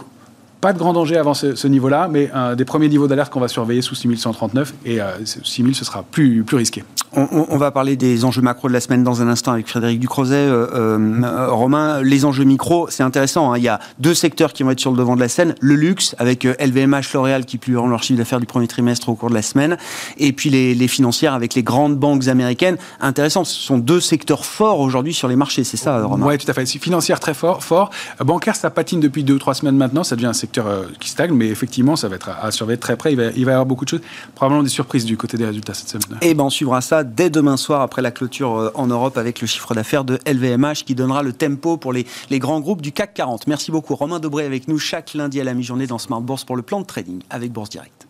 pas 0.62 0.74
de 0.74 0.78
grand 0.78 0.94
danger 0.94 1.18
avant 1.18 1.34
ce, 1.34 1.68
niveau-là, 1.68 2.10
mais 2.12 2.30
euh, 2.36 2.56
des 2.56 2.66
premiers 2.66 2.90
niveaux 2.90 3.08
d'alerte 3.08 3.32
qu'on 3.32 3.40
va 3.40 3.48
surveiller 3.48 3.82
sous 3.82 3.96
6139 3.96 4.74
et 4.86 5.00
6000 5.24 5.72
euh, 5.72 5.74
ce 5.74 5.86
sera 5.86 6.04
plus, 6.04 6.44
plus 6.44 6.58
risqué. 6.58 6.84
On, 7.12 7.58
va 7.58 7.72
parler 7.72 7.96
des 7.96 8.24
enjeux 8.24 8.42
macro 8.42 8.68
de 8.68 8.74
la 8.74 8.80
semaine 8.80 9.04
dans 9.04 9.24
un 9.24 9.28
instant 9.28 9.52
avec 9.52 9.68
Frédéric 9.68 10.00
Ducrozet. 10.00 10.36
Euh, 10.36 11.48
Romain, 11.50 12.04
les 12.04 12.24
enjeux 12.24 12.44
micro, 12.44 12.88
c'est 12.90 13.02
intéressant. 13.02 13.52
Hein. 13.52 13.58
Il 13.58 13.64
y 13.64 13.68
a 13.68 13.80
deux 13.98 14.14
secteurs 14.14 14.54
qui 14.54 14.62
vont 14.62 14.70
être 14.70 14.80
sur 14.80 14.92
le 14.92 14.98
devant 14.98 15.16
de 15.16 15.20
la 15.20 15.28
scène. 15.28 15.56
Le 15.60 15.74
luxe, 15.74 16.16
avec 16.20 16.44
LVMH, 16.44 17.14
L'Oréal 17.16 17.46
qui 17.46 17.58
publieront 17.58 17.88
leur 17.88 18.04
chiffre 18.04 18.20
d'affaires 18.20 18.40
du 18.40 18.46
premier 18.46 18.68
trimestre 18.68 19.10
au 19.10 19.16
cours 19.16 19.30
de 19.30 19.34
la 19.34 19.42
semaine. 19.42 19.78
Et 20.18 20.34
puis 20.34 20.52
les, 20.52 20.76
les, 20.76 20.88
financières 20.88 21.34
avec 21.34 21.56
les 21.56 21.64
grandes 21.64 21.98
banques 21.98 22.28
américaines. 22.28 22.78
Intéressant, 23.00 23.44
ce 23.44 23.60
sont 23.60 23.80
deux 23.80 24.02
secteurs 24.02 24.46
forts 24.46 24.80
aujourd'hui 24.80 25.14
sur 25.14 25.28
les 25.28 25.36
marchés, 25.36 25.64
c'est 25.64 25.78
ça, 25.78 26.04
Romain? 26.04 26.28
Oui, 26.28 26.38
tout 26.38 26.50
à 26.50 26.54
fait. 26.54 26.66
Financière 26.68 27.20
très 27.20 27.34
fort, 27.34 27.64
fort. 27.64 27.90
Bancaire, 28.24 28.56
ça 28.56 28.70
patine 28.70 29.00
depuis 29.00 29.24
deux 29.24 29.34
ou 29.34 29.40
trois 29.40 29.56
semaines 29.56 29.78
maintenant. 29.78 30.04
Ça 30.04 30.16
devient 30.16 30.28
un 30.28 30.34
euh, 30.58 30.88
qui 31.00 31.10
stagne, 31.10 31.32
mais 31.32 31.48
effectivement, 31.48 31.96
ça 31.96 32.08
va 32.08 32.16
être 32.16 32.30
à, 32.30 32.52
surveiller 32.52 32.80
très 32.80 32.98
près. 32.98 33.14
Il 33.14 33.18
va, 33.18 33.32
y 33.32 33.42
avoir 33.44 33.66
beaucoup 33.66 33.86
de 33.86 33.90
choses, 33.90 34.02
probablement 34.36 34.64
des 34.64 34.70
surprises 34.70 35.06
du 35.06 35.18
côté 35.18 35.38
des 35.38 35.46
résultats 35.46 35.74
cette 35.74 35.90
semaine. 35.90 36.20
Et 36.22 36.30
eh 36.30 36.34
ben, 36.34 36.46
on 36.46 36.50
suivra 36.50 36.82
ça 36.82 37.04
dès 37.04 37.30
demain 37.30 37.58
soir 37.58 37.82
après 37.82 38.02
la 38.02 38.12
clôture 38.12 38.58
euh, 38.58 38.72
en 38.76 38.88
Europe 38.88 39.18
avec 39.18 39.42
le 39.42 39.48
chiffre 39.48 39.74
d'affaires 39.74 40.04
de 40.04 40.20
LVMH 40.26 40.84
qui 40.86 40.96
donnera 40.96 41.24
le 41.24 41.34
tempo 41.34 41.78
pour 41.78 41.94
les, 41.94 42.06
les 42.30 42.40
grands 42.40 42.60
groupes 42.60 42.82
du 42.82 42.92
CAC 42.92 43.14
40. 43.14 43.48
Merci 43.48 43.72
beaucoup, 43.72 43.96
Romain 43.96 44.20
Dobré 44.20 44.46
avec 44.46 44.68
nous 44.68 44.80
chaque 44.80 45.14
lundi 45.14 45.40
à 45.40 45.44
la 45.44 45.54
mi-journée 45.54 45.88
dans 45.88 45.98
Smart 45.98 46.22
Bourse 46.22 46.44
pour 46.44 46.56
le 46.56 46.62
plan 46.62 46.82
de 46.82 46.86
trading 46.86 47.22
avec 47.30 47.52
Bourse 47.52 47.70
Direct. 47.70 48.08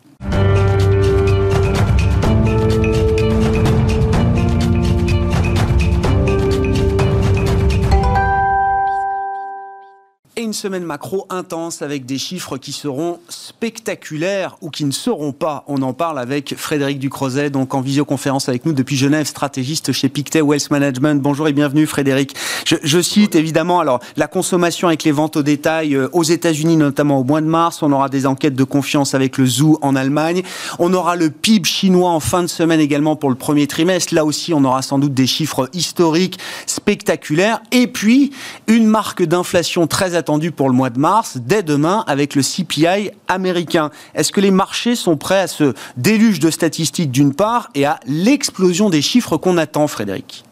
Une 10.50 10.54
semaine 10.54 10.84
macro 10.84 11.28
intense 11.30 11.84
avec 11.84 12.08
des 12.08 12.18
chiffres 12.18 12.58
qui 12.58 12.72
seront 12.72 13.20
spectaculaires 13.30 14.58
ou 14.62 14.72
qui 14.72 14.84
ne 14.84 14.92
seront 14.92 15.32
pas. 15.32 15.64
On 15.68 15.84
en 15.84 15.94
parle 15.94 16.18
avec 16.18 16.56
Frédéric 16.58 16.98
Ducrozet, 16.98 17.52
donc 17.52 17.76
en 17.76 17.82
visioconférence 17.82 18.50
avec 18.50 18.66
nous 18.66 18.74
depuis 18.74 18.96
Genève, 18.96 19.28
stratégiste 19.28 19.92
chez 19.92 20.10
Pictet 20.10 20.42
Wealth 20.42 20.72
Management. 20.72 21.22
Bonjour 21.22 21.48
et 21.48 21.54
bienvenue 21.54 21.86
Frédéric. 21.86 22.36
Je, 22.66 23.00
cite 23.00 23.36
évidemment 23.36 23.80
alors 23.80 24.00
la 24.18 24.26
consommation 24.26 24.88
avec 24.88 25.04
les 25.04 25.12
ventes 25.12 25.38
au 25.38 25.44
détail 25.44 25.94
euh, 25.94 26.10
aux 26.14 26.24
États-Unis, 26.24 26.78
notamment 26.78 27.20
au 27.20 27.24
mois 27.24 27.42
de 27.42 27.46
mars. 27.46 27.84
On 27.84 27.92
aura 27.92 28.10
des 28.10 28.26
enquêtes 28.26 28.56
de 28.56 28.64
confiance 28.64 29.14
avec 29.14 29.38
le 29.38 29.46
Zoo 29.46 29.78
en 29.84 29.96
Allemagne. 29.96 30.42
On 30.80 30.92
aura 30.96 31.16
le 31.16 31.30
PIB 31.30 31.68
chinois 31.68 32.10
en 32.10 32.20
fin 32.20 32.42
de 32.42 32.48
semaine 32.48 32.80
également 32.80 33.16
pour 33.16 33.30
le 33.30 33.36
premier 33.36 33.68
trimestre. 33.68 34.16
Là 34.16 34.26
aussi, 34.26 34.52
on 34.56 34.64
aura 34.64 34.82
sans 34.82 34.98
doute 34.98 35.14
des 35.14 35.28
chiffres 35.28 35.70
historiques, 35.74 36.40
spectaculaires 36.66 36.90
spectaculaire. 36.90 37.62
Et 37.72 37.86
puis, 37.86 38.32
une 38.66 38.88
marque 38.88 39.22
d'inflation 39.22 39.86
très 39.86 40.16
attendue 40.16 40.39
pour 40.52 40.70
le 40.70 40.76
mois 40.76 40.90
de 40.90 41.00
mars, 41.00 41.38
dès 41.38 41.64
demain, 41.64 42.04
avec 42.08 42.36
le 42.36 42.42
CPI 42.42 43.12
américain. 43.28 43.92
Est-ce 44.16 44.32
que 44.32 44.42
les 44.42 44.52
marchés 44.52 44.96
sont 44.96 45.18
prêts 45.18 45.42
à 45.42 45.48
ce 45.48 45.74
déluge 45.98 46.40
de 46.40 46.50
statistiques 46.50 47.12
d'une 47.12 47.34
part 47.34 47.70
et 47.76 47.86
à 47.86 48.00
l'explosion 48.08 48.90
des 48.90 49.02
chiffres 49.02 49.38
qu'on 49.38 49.58
attend, 49.58 49.88
Frédéric? 49.88 50.44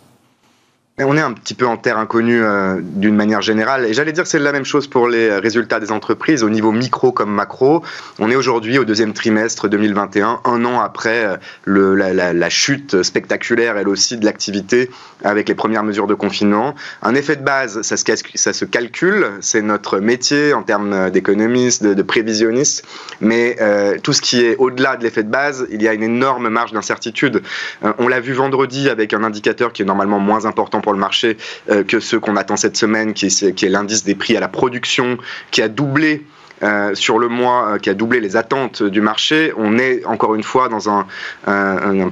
On 1.04 1.16
est 1.16 1.22
un 1.22 1.34
petit 1.34 1.54
peu 1.54 1.68
en 1.68 1.78
terre 1.78 2.00
inconnue 2.00 2.42
euh, 2.42 2.80
d'une 2.82 3.16
manière 3.16 3.42
générale. 3.42 3.86
Et 3.86 3.94
j'allais 3.94 4.14
dire 4.14 4.24
que 4.24 4.30
c'est 4.30 4.40
la 4.40 4.52
même 4.52 4.66
chose 4.66 4.88
pour 4.88 5.08
les 5.08 5.38
résultats 5.38 5.80
des 5.80 5.92
entreprises 5.92 6.44
au 6.44 6.50
niveau 6.50 6.72
micro 6.72 7.12
comme 7.12 7.32
macro. 7.32 7.84
On 8.18 8.32
est 8.32 8.36
aujourd'hui 8.36 8.80
au 8.80 8.84
deuxième 8.84 9.14
trimestre 9.14 9.70
2021, 9.70 10.42
un 10.44 10.66
an 10.66 10.80
après 10.80 11.38
euh, 11.68 12.34
la, 12.34 12.50
chute 12.50 13.04
spectaculaire, 13.04 13.78
elle 13.78 13.88
aussi, 13.88 14.18
de 14.18 14.26
l'activité 14.26 14.90
avec 15.24 15.48
les 15.50 15.54
premières 15.54 15.84
mesures 15.84 16.08
de 16.08 16.16
confinement. 16.16 16.74
Un 17.04 17.14
effet 17.14 17.36
de 17.36 17.44
base, 17.44 17.84
ça 17.84 17.96
se, 17.96 18.66
calcule, 18.66 19.28
c'est 19.40 19.62
notre 19.62 20.00
métier 20.00 20.54
en 20.54 20.64
termes 20.64 21.12
d'économiste, 21.12 21.84
de, 21.84 21.94
de, 21.94 22.02
prévisionniste. 22.02 22.86
Mais 23.22 23.58
euh, 23.62 23.98
tout 24.02 24.14
ce 24.14 24.22
qui 24.24 24.44
est 24.44 24.56
au-delà 24.58 24.96
de 24.96 25.04
l'effet 25.04 25.24
de 25.24 25.30
base, 25.30 25.68
il 25.70 25.84
y 25.84 25.88
a 25.88 25.94
une 25.94 26.04
énorme 26.04 26.50
marge 26.50 26.72
d'incertitude. 26.72 27.44
Euh, 27.86 27.94
on 28.00 28.08
l'a 28.08 28.20
vu 28.20 28.34
vendredi 28.34 28.90
avec 28.90 29.14
un 29.14 29.24
indicateur 29.24 29.74
qui 29.74 29.84
est 29.84 29.86
normalement 29.86 30.20
moins 30.20 30.46
important 30.46 30.82
le 30.94 31.00
marché 31.00 31.38
euh, 31.70 31.84
que 31.84 32.00
ceux 32.00 32.20
qu'on 32.20 32.36
attend 32.36 32.58
cette 32.58 32.78
semaine, 32.78 33.14
qui 33.14 33.28
est, 33.28 33.54
qui 33.54 33.66
est 33.66 33.70
l'indice 33.70 34.04
des 34.04 34.16
prix 34.16 34.36
à 34.38 34.40
la 34.40 34.48
production, 34.48 35.18
qui 35.52 35.62
a 35.62 35.68
doublé 35.68 36.24
euh, 36.64 36.96
sur 36.96 37.20
le 37.20 37.28
mois 37.28 37.74
euh, 37.74 37.78
qui 37.78 37.90
a 37.90 37.94
doublé 37.94 38.20
les 38.20 38.36
attentes 38.36 38.82
du 38.82 39.00
marché, 39.02 39.54
on 39.58 39.78
est 39.78 40.04
encore 40.06 40.34
une 40.34 40.44
fois 40.44 40.70
dans 40.70 40.90
un, 40.90 41.06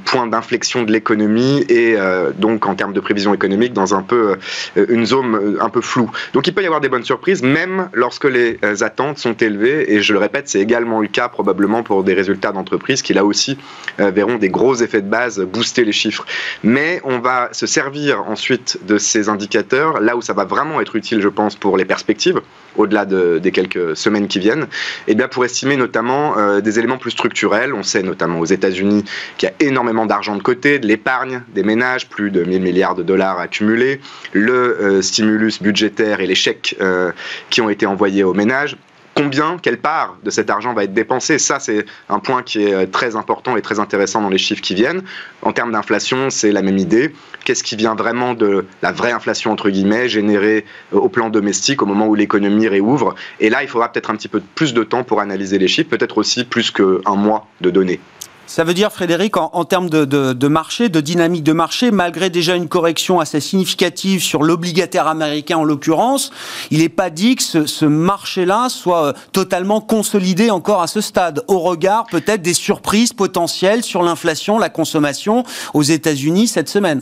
point 0.06 0.28
d'inflexion 0.28 0.84
de 0.84 0.92
l'économie 0.92 1.66
et 1.68 1.96
euh, 1.98 2.32
donc 2.38 2.66
en 2.66 2.76
termes 2.76 2.94
de 2.94 3.00
prévision 3.00 3.34
économique 3.34 3.74
dans 3.74 3.96
un 3.96 4.02
peu 4.02 4.38
une 4.76 5.06
zone 5.06 5.58
un 5.60 5.70
peu 5.70 5.82
floue. 5.82 6.10
Donc 6.34 6.48
il 6.48 6.54
peut 6.54 6.62
y 6.62 6.66
avoir 6.66 6.82
des 6.82 6.90
bonnes 6.90 7.04
surprises 7.04 7.42
même 7.42 7.90
lorsque 7.94 8.26
les 8.26 8.60
attentes 8.82 9.18
sont 9.18 9.34
élevées 9.34 9.94
et 9.94 10.02
je 10.02 10.14
le 10.14 10.20
répète, 10.20 10.48
c'est 10.48 10.60
également 10.60 11.02
le 11.02 11.08
cas 11.08 11.28
probablement 11.28 11.84
pour 11.84 12.04
des 12.04 12.14
résultats 12.14 12.52
d'entreprise 12.52 13.02
qui 13.02 13.14
là 13.14 13.26
aussi 13.26 13.58
verront 13.98 14.36
des 14.38 14.50
gros 14.50 14.76
effets 14.76 15.02
de 15.02 15.10
base 15.10 15.40
booster 15.40 15.84
les 15.86 15.92
chiffres. 15.92 16.26
Mais 16.64 17.02
on 17.04 17.20
va 17.20 17.50
se 17.52 17.66
servir 17.66 18.24
ensuite 18.28 18.80
de 18.86 18.98
ces 18.98 19.30
indicateurs 19.30 20.00
là 20.00 20.16
où 20.16 20.22
ça 20.22 20.34
va 20.34 20.46
vraiment 20.46 20.82
être 20.82 20.96
utile 20.96 21.22
je 21.22 21.30
pense 21.30 21.56
pour 21.56 21.78
les 21.78 21.86
perspectives 21.86 22.42
au-delà 22.78 23.06
de, 23.06 23.40
des 23.40 23.52
quelques 23.52 23.96
semaines 23.96 24.28
qui 24.28 24.35
viennent, 24.40 24.64
et 25.08 25.12
eh 25.12 25.16
bien 25.16 25.28
pour 25.28 25.46
estimer 25.46 25.78
notamment 25.78 26.38
euh, 26.38 26.62
des 26.62 26.80
éléments 26.80 26.98
plus 26.98 27.12
structurels. 27.12 27.74
On 27.74 27.84
sait 27.84 28.04
notamment 28.04 28.40
aux 28.40 28.46
États-Unis 28.46 29.04
qu'il 29.38 29.50
y 29.50 29.52
a 29.52 29.68
énormément 29.68 30.06
d'argent 30.06 30.36
de 30.36 30.44
côté, 30.44 30.80
de 30.80 30.88
l'épargne 30.88 31.42
des 31.54 31.64
ménages, 31.64 32.08
plus 32.10 32.32
de 32.32 32.44
1000 32.44 32.62
milliards 32.62 32.96
de 32.96 33.04
dollars 33.04 33.40
accumulés, 33.40 34.00
le 34.34 34.54
euh, 34.54 35.02
stimulus 35.02 35.62
budgétaire 35.62 36.20
et 36.20 36.28
les 36.28 36.36
chèques 36.36 36.76
euh, 36.82 37.12
qui 37.50 37.62
ont 37.62 37.70
été 37.70 37.86
envoyés 37.86 38.24
aux 38.24 38.34
ménages 38.34 38.78
combien, 39.16 39.58
quelle 39.58 39.80
part 39.80 40.18
de 40.24 40.30
cet 40.30 40.50
argent 40.50 40.74
va 40.74 40.84
être 40.84 40.94
dépensé. 40.94 41.40
Ça, 41.40 41.60
c'est 41.60 41.86
un 42.10 42.20
point 42.20 42.44
qui 42.44 42.64
est 42.64 42.74
euh, 42.74 42.86
très 42.86 43.16
important 43.16 43.58
et 43.58 43.62
très 43.62 43.80
intéressant 43.80 44.22
dans 44.22 44.30
les 44.30 44.38
chiffres 44.38 44.62
qui 44.62 44.76
viennent. 44.76 45.04
En 45.42 45.54
termes 45.54 45.72
d'inflation, 45.72 46.30
c'est 46.30 46.52
la 46.52 46.62
même 46.62 46.78
idée. 46.78 47.14
Qu'est-ce 47.46 47.64
qui 47.64 47.76
vient 47.76 47.96
vraiment 47.96 48.34
de 48.34 48.66
la 48.82 48.92
vraie 48.92 49.14
inflation, 49.14 49.52
entre 49.52 49.70
guillemets, 49.70 50.10
générée 50.10 50.66
euh, 50.94 50.98
au 50.98 51.10
plan 51.10 51.30
domestique 51.30 51.82
au 51.82 51.86
moment 51.86 52.08
où 52.08 52.16
l'économie 52.16 52.68
réouvre 52.68 53.16
Et 53.40 53.50
là, 53.50 53.64
il 53.64 53.70
faudra 53.70 53.92
peut-être 53.92 54.10
un 54.10 54.16
petit 54.16 54.28
peu 54.28 54.42
plus 54.54 54.74
de 54.74 54.84
temps 54.84 55.04
pour 55.04 55.22
analyser 55.22 55.58
les 55.58 55.68
chiffres, 55.68 55.90
peut-être 55.90 56.18
aussi 56.18 56.44
plus 56.44 56.72
qu'un 56.72 57.16
mois 57.16 57.48
de 57.62 57.70
données. 57.70 58.00
Ça 58.48 58.64
veut 58.64 58.76
dire, 58.76 58.92
Frédéric, 58.92 59.38
en, 59.38 59.66
termes 59.66 59.90
de, 59.90 60.48
marché, 60.48 60.90
de 60.90 61.02
dynamique 61.02 61.44
de 61.44 61.52
marché, 61.52 61.90
malgré 61.92 62.30
déjà 62.30 62.56
une 62.56 62.68
correction 62.68 63.20
assez 63.20 63.40
significative 63.40 64.22
sur 64.22 64.44
l'obligataire 64.44 65.08
américain 65.08 65.58
en 65.58 65.64
l'occurrence, 65.64 66.32
il 66.70 66.80
n'est 66.80 66.90
pas 66.90 67.10
dit 67.10 67.36
que 67.36 67.44
ce, 67.44 67.86
marché-là 67.86 68.70
soit 68.70 69.06
euh, 69.06 69.14
totalement 69.32 69.82
consolidé 69.82 70.50
encore 70.52 70.82
à 70.82 70.88
ce 70.88 71.02
stade, 71.02 71.44
au 71.48 71.60
regard 71.60 72.06
peut-être 72.06 72.42
des 72.42 72.54
surprises 72.54 73.14
potentielles 73.14 73.84
sur 73.84 74.04
l'inflation, 74.04 74.58
la 74.58 74.70
consommation 74.70 75.44
aux 75.74 75.84
États-Unis 75.84 76.48
cette 76.48 76.70
semaine. 76.70 77.02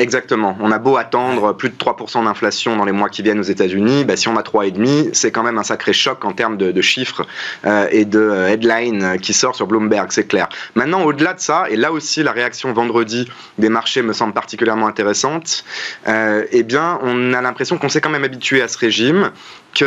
Exactement. 0.00 0.56
On 0.60 0.72
a 0.72 0.78
beau 0.78 0.96
attendre 0.96 1.52
plus 1.52 1.68
de 1.68 1.74
3% 1.74 2.24
d'inflation 2.24 2.74
dans 2.74 2.86
les 2.86 2.92
mois 2.92 3.10
qui 3.10 3.20
viennent 3.20 3.38
aux 3.38 3.42
États-Unis, 3.42 4.06
bah, 4.06 4.16
si 4.16 4.28
on 4.28 4.36
a 4.36 4.40
3,5, 4.40 5.10
c'est 5.12 5.30
quand 5.30 5.42
même 5.42 5.58
un 5.58 5.62
sacré 5.62 5.92
choc 5.92 6.24
en 6.24 6.32
termes 6.32 6.56
de, 6.56 6.80
chiffres 6.80 7.26
euh, 7.66 7.86
et 7.90 8.06
de 8.06 8.18
euh, 8.18 8.48
headlines 8.48 9.18
qui 9.20 9.34
sort 9.34 9.54
sur 9.54 9.66
Bloomberg, 9.66 10.10
c'est 10.10 10.26
clair. 10.26 10.48
Maintenant, 10.74 11.02
au-delà 11.02 11.34
de 11.34 11.40
ça, 11.40 11.66
et 11.68 11.76
là 11.76 11.92
aussi 11.92 12.22
la 12.22 12.32
réaction 12.32 12.72
vendredi 12.72 13.28
des 13.58 13.68
marchés 13.68 14.00
me 14.00 14.14
semble 14.14 14.32
particulièrement 14.32 14.86
intéressante, 14.86 15.64
euh, 16.08 16.46
eh 16.50 16.62
bien, 16.62 16.98
on 17.02 17.34
a 17.34 17.42
l'impression 17.42 17.76
qu'on 17.76 17.90
s'est 17.90 18.00
quand 18.00 18.08
même 18.08 18.24
habitué 18.24 18.62
à 18.62 18.68
ce 18.68 18.78
régime 18.78 19.32
qu'il 19.74 19.86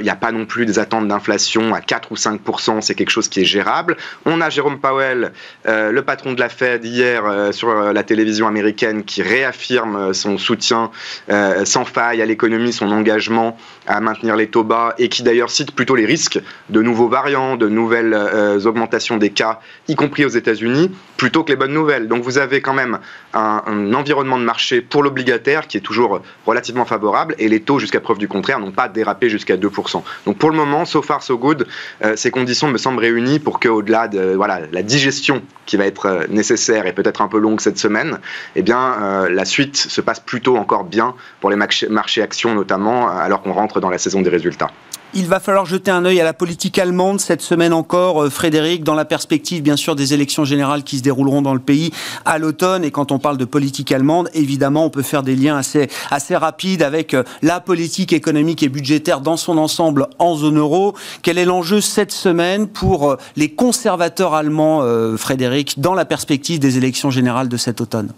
n'y 0.00 0.10
a 0.10 0.16
pas 0.16 0.32
non 0.32 0.46
plus 0.46 0.66
des 0.66 0.78
attentes 0.78 1.06
d'inflation 1.06 1.74
à 1.74 1.80
4 1.80 2.10
ou 2.10 2.16
5% 2.16 2.80
c'est 2.80 2.96
quelque 2.96 3.10
chose 3.10 3.28
qui 3.28 3.42
est 3.42 3.44
gérable. 3.44 3.96
On 4.24 4.40
a 4.40 4.50
Jérôme 4.50 4.80
Powell, 4.80 5.32
le 5.64 6.00
patron 6.00 6.32
de 6.32 6.40
la 6.40 6.48
Fed, 6.48 6.84
hier 6.84 7.22
sur 7.52 7.72
la 7.72 8.02
télévision 8.02 8.48
américaine, 8.48 9.04
qui 9.04 9.22
réagit 9.22 9.41
réaffirme 9.42 10.14
son 10.14 10.38
soutien 10.38 10.90
euh, 11.28 11.64
sans 11.64 11.84
faille 11.84 12.22
à 12.22 12.26
l'économie, 12.26 12.72
son 12.72 12.90
engagement 12.90 13.56
à 13.86 14.00
maintenir 14.00 14.36
les 14.36 14.46
taux 14.46 14.62
bas 14.62 14.94
et 14.98 15.08
qui 15.08 15.22
d'ailleurs 15.22 15.50
cite 15.50 15.72
plutôt 15.72 15.96
les 15.96 16.06
risques 16.06 16.40
de 16.70 16.82
nouveaux 16.82 17.08
variants, 17.08 17.56
de 17.56 17.68
nouvelles 17.68 18.14
euh, 18.14 18.60
augmentations 18.64 19.16
des 19.16 19.30
cas, 19.30 19.58
y 19.88 19.96
compris 19.96 20.24
aux 20.24 20.28
États-Unis, 20.28 20.92
plutôt 21.16 21.42
que 21.42 21.50
les 21.50 21.56
bonnes 21.56 21.72
nouvelles. 21.72 22.06
Donc 22.06 22.22
vous 22.22 22.38
avez 22.38 22.60
quand 22.60 22.74
même 22.74 22.98
un, 23.34 23.92
environnement 23.94 24.38
de 24.38 24.44
marché 24.44 24.80
pour 24.80 25.02
l'obligataire 25.02 25.66
qui 25.66 25.76
est 25.76 25.80
toujours 25.80 26.20
relativement 26.46 26.84
favorable 26.84 27.34
et 27.38 27.48
les 27.48 27.60
taux, 27.60 27.78
jusqu'à 27.78 28.00
preuve 28.00 28.18
du 28.18 28.28
contraire, 28.28 28.60
n'ont 28.60 28.70
pas 28.70 28.88
dérapé 28.88 29.28
jusqu'à 29.28 29.56
2%. 29.56 30.02
Donc 30.26 30.38
pour 30.38 30.50
le 30.50 30.56
moment, 30.56 30.84
so 30.84 31.02
far 31.02 31.22
so 31.22 31.36
good, 31.36 31.66
euh, 32.04 32.14
ces 32.16 32.30
conditions 32.30 32.68
me 32.68 32.78
semblent 32.78 33.00
réunies 33.00 33.40
pour 33.40 33.58
qu'au-delà 33.58 34.06
de 34.06 34.34
voilà, 34.34 34.60
la 34.70 34.82
digestion 34.82 35.42
qui 35.66 35.76
va 35.76 35.86
être 35.86 36.26
nécessaire 36.28 36.86
et 36.86 36.92
peut-être 36.92 37.20
un 37.20 37.28
peu 37.28 37.38
longue 37.38 37.60
cette 37.60 37.78
semaine, 37.78 38.18
eh 38.56 38.62
bien, 38.62 39.26
la 39.32 39.44
suite 39.44 39.76
se 39.76 40.00
passe 40.00 40.20
plutôt 40.20 40.56
encore 40.56 40.84
bien 40.84 41.14
pour 41.40 41.50
les 41.50 41.56
marchés 41.56 42.22
actions 42.22 42.54
notamment, 42.54 43.08
alors 43.08 43.42
qu'on 43.42 43.52
rentre 43.52 43.80
dans 43.80 43.90
la 43.90 43.98
saison 43.98 44.22
des 44.22 44.30
résultats. 44.30 44.70
Il 45.14 45.26
va 45.26 45.40
falloir 45.40 45.66
jeter 45.66 45.90
un 45.90 46.06
œil 46.06 46.22
à 46.22 46.24
la 46.24 46.32
politique 46.32 46.78
allemande 46.78 47.20
cette 47.20 47.42
semaine 47.42 47.74
encore, 47.74 48.22
euh, 48.22 48.30
Frédéric, 48.30 48.82
dans 48.82 48.94
la 48.94 49.04
perspective 49.04 49.62
bien 49.62 49.76
sûr 49.76 49.94
des 49.94 50.14
élections 50.14 50.46
générales 50.46 50.84
qui 50.84 50.96
se 50.96 51.02
dérouleront 51.02 51.42
dans 51.42 51.52
le 51.52 51.60
pays 51.60 51.92
à 52.24 52.38
l'automne. 52.38 52.82
Et 52.82 52.90
quand 52.90 53.12
on 53.12 53.18
parle 53.18 53.36
de 53.36 53.44
politique 53.44 53.92
allemande, 53.92 54.30
évidemment, 54.32 54.86
on 54.86 54.90
peut 54.90 55.02
faire 55.02 55.22
des 55.22 55.36
liens 55.36 55.58
assez, 55.58 55.90
assez 56.10 56.34
rapides 56.34 56.82
avec 56.82 57.12
euh, 57.12 57.24
la 57.42 57.60
politique 57.60 58.14
économique 58.14 58.62
et 58.62 58.70
budgétaire 58.70 59.20
dans 59.20 59.36
son 59.36 59.58
ensemble 59.58 60.06
en 60.18 60.34
zone 60.34 60.56
euro. 60.56 60.94
Quel 61.20 61.36
est 61.36 61.44
l'enjeu 61.44 61.82
cette 61.82 62.12
semaine 62.12 62.66
pour 62.66 63.10
euh, 63.10 63.16
les 63.36 63.50
conservateurs 63.50 64.32
allemands, 64.32 64.82
Frédéric, 65.18 65.78
dans 65.78 65.92
la 65.92 66.06
perspective 66.06 66.58
des 66.58 66.78
élections 66.78 67.10
générales 67.10 67.48
de 67.48 67.58
cet 67.58 67.82
automne? 67.82 68.12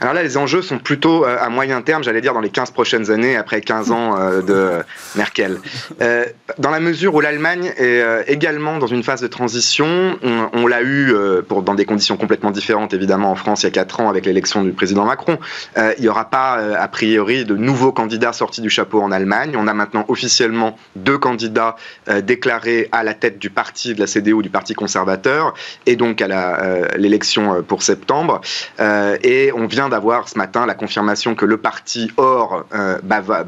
Alors 0.00 0.12
là, 0.12 0.22
les 0.22 0.36
enjeux 0.36 0.60
sont 0.60 0.78
plutôt 0.78 1.24
euh, 1.24 1.38
à 1.40 1.48
moyen 1.48 1.80
terme, 1.80 2.02
j'allais 2.02 2.20
dire 2.20 2.34
dans 2.34 2.40
les 2.40 2.50
15 2.50 2.72
prochaines 2.72 3.10
années, 3.10 3.36
après 3.36 3.60
15 3.60 3.90
ans 3.90 4.18
euh, 4.18 4.42
de 4.42 4.84
Merkel. 5.16 5.58
Euh, 6.02 6.26
dans 6.58 6.70
la 6.70 6.80
mesure 6.80 7.14
où 7.14 7.20
l'Allemagne 7.20 7.72
est 7.78 8.04
également 8.26 8.78
dans 8.78 8.86
une 8.86 9.02
phase 9.02 9.20
de 9.20 9.26
transition, 9.26 10.18
on, 10.22 10.66
l'a 10.66 10.82
eu 10.82 11.14
dans 11.48 11.74
des 11.74 11.84
conditions 11.84 12.16
complètement 12.16 12.50
différentes, 12.50 12.92
évidemment, 12.92 13.30
en 13.30 13.34
France 13.34 13.62
il 13.62 13.66
y 13.66 13.68
a 13.68 13.72
4 13.72 14.00
ans 14.00 14.08
avec 14.08 14.26
l'élection 14.26 14.62
du 14.62 14.72
président 14.72 15.04
Macron. 15.04 15.38
il 15.76 16.02
n'y 16.02 16.08
aura 16.08 16.28
pas, 16.28 16.54
a 16.54 16.88
priori, 16.88 17.44
de 17.44 17.56
nouveaux 17.56 17.92
candidats 17.92 18.32
sortis 18.32 18.60
du 18.60 18.70
chapeau 18.70 19.00
en 19.00 19.10
Allemagne. 19.10 19.54
On 19.56 19.66
a 19.66 19.74
maintenant 19.74 20.04
officiellement 20.08 20.76
deux 20.96 21.18
candidats 21.18 21.76
déclarés 22.22 22.88
à 22.92 23.02
la 23.04 23.14
tête 23.14 23.38
du 23.38 23.50
parti 23.50 23.94
de 23.94 24.00
la 24.00 24.06
CDU, 24.06 24.42
du 24.42 24.50
Parti 24.50 24.74
conservateur, 24.74 25.54
et 25.86 25.96
donc 25.96 26.20
à 26.20 26.96
l'élection 26.96 27.62
pour 27.62 27.82
septembre. 27.82 28.40
et 28.78 29.50
on 29.54 29.66
vient 29.74 29.88
d'avoir 29.88 30.28
ce 30.28 30.38
matin 30.38 30.66
la 30.66 30.74
confirmation 30.74 31.34
que 31.34 31.44
le 31.44 31.56
parti 31.56 32.08
hors 32.16 32.64
euh, 32.74 32.98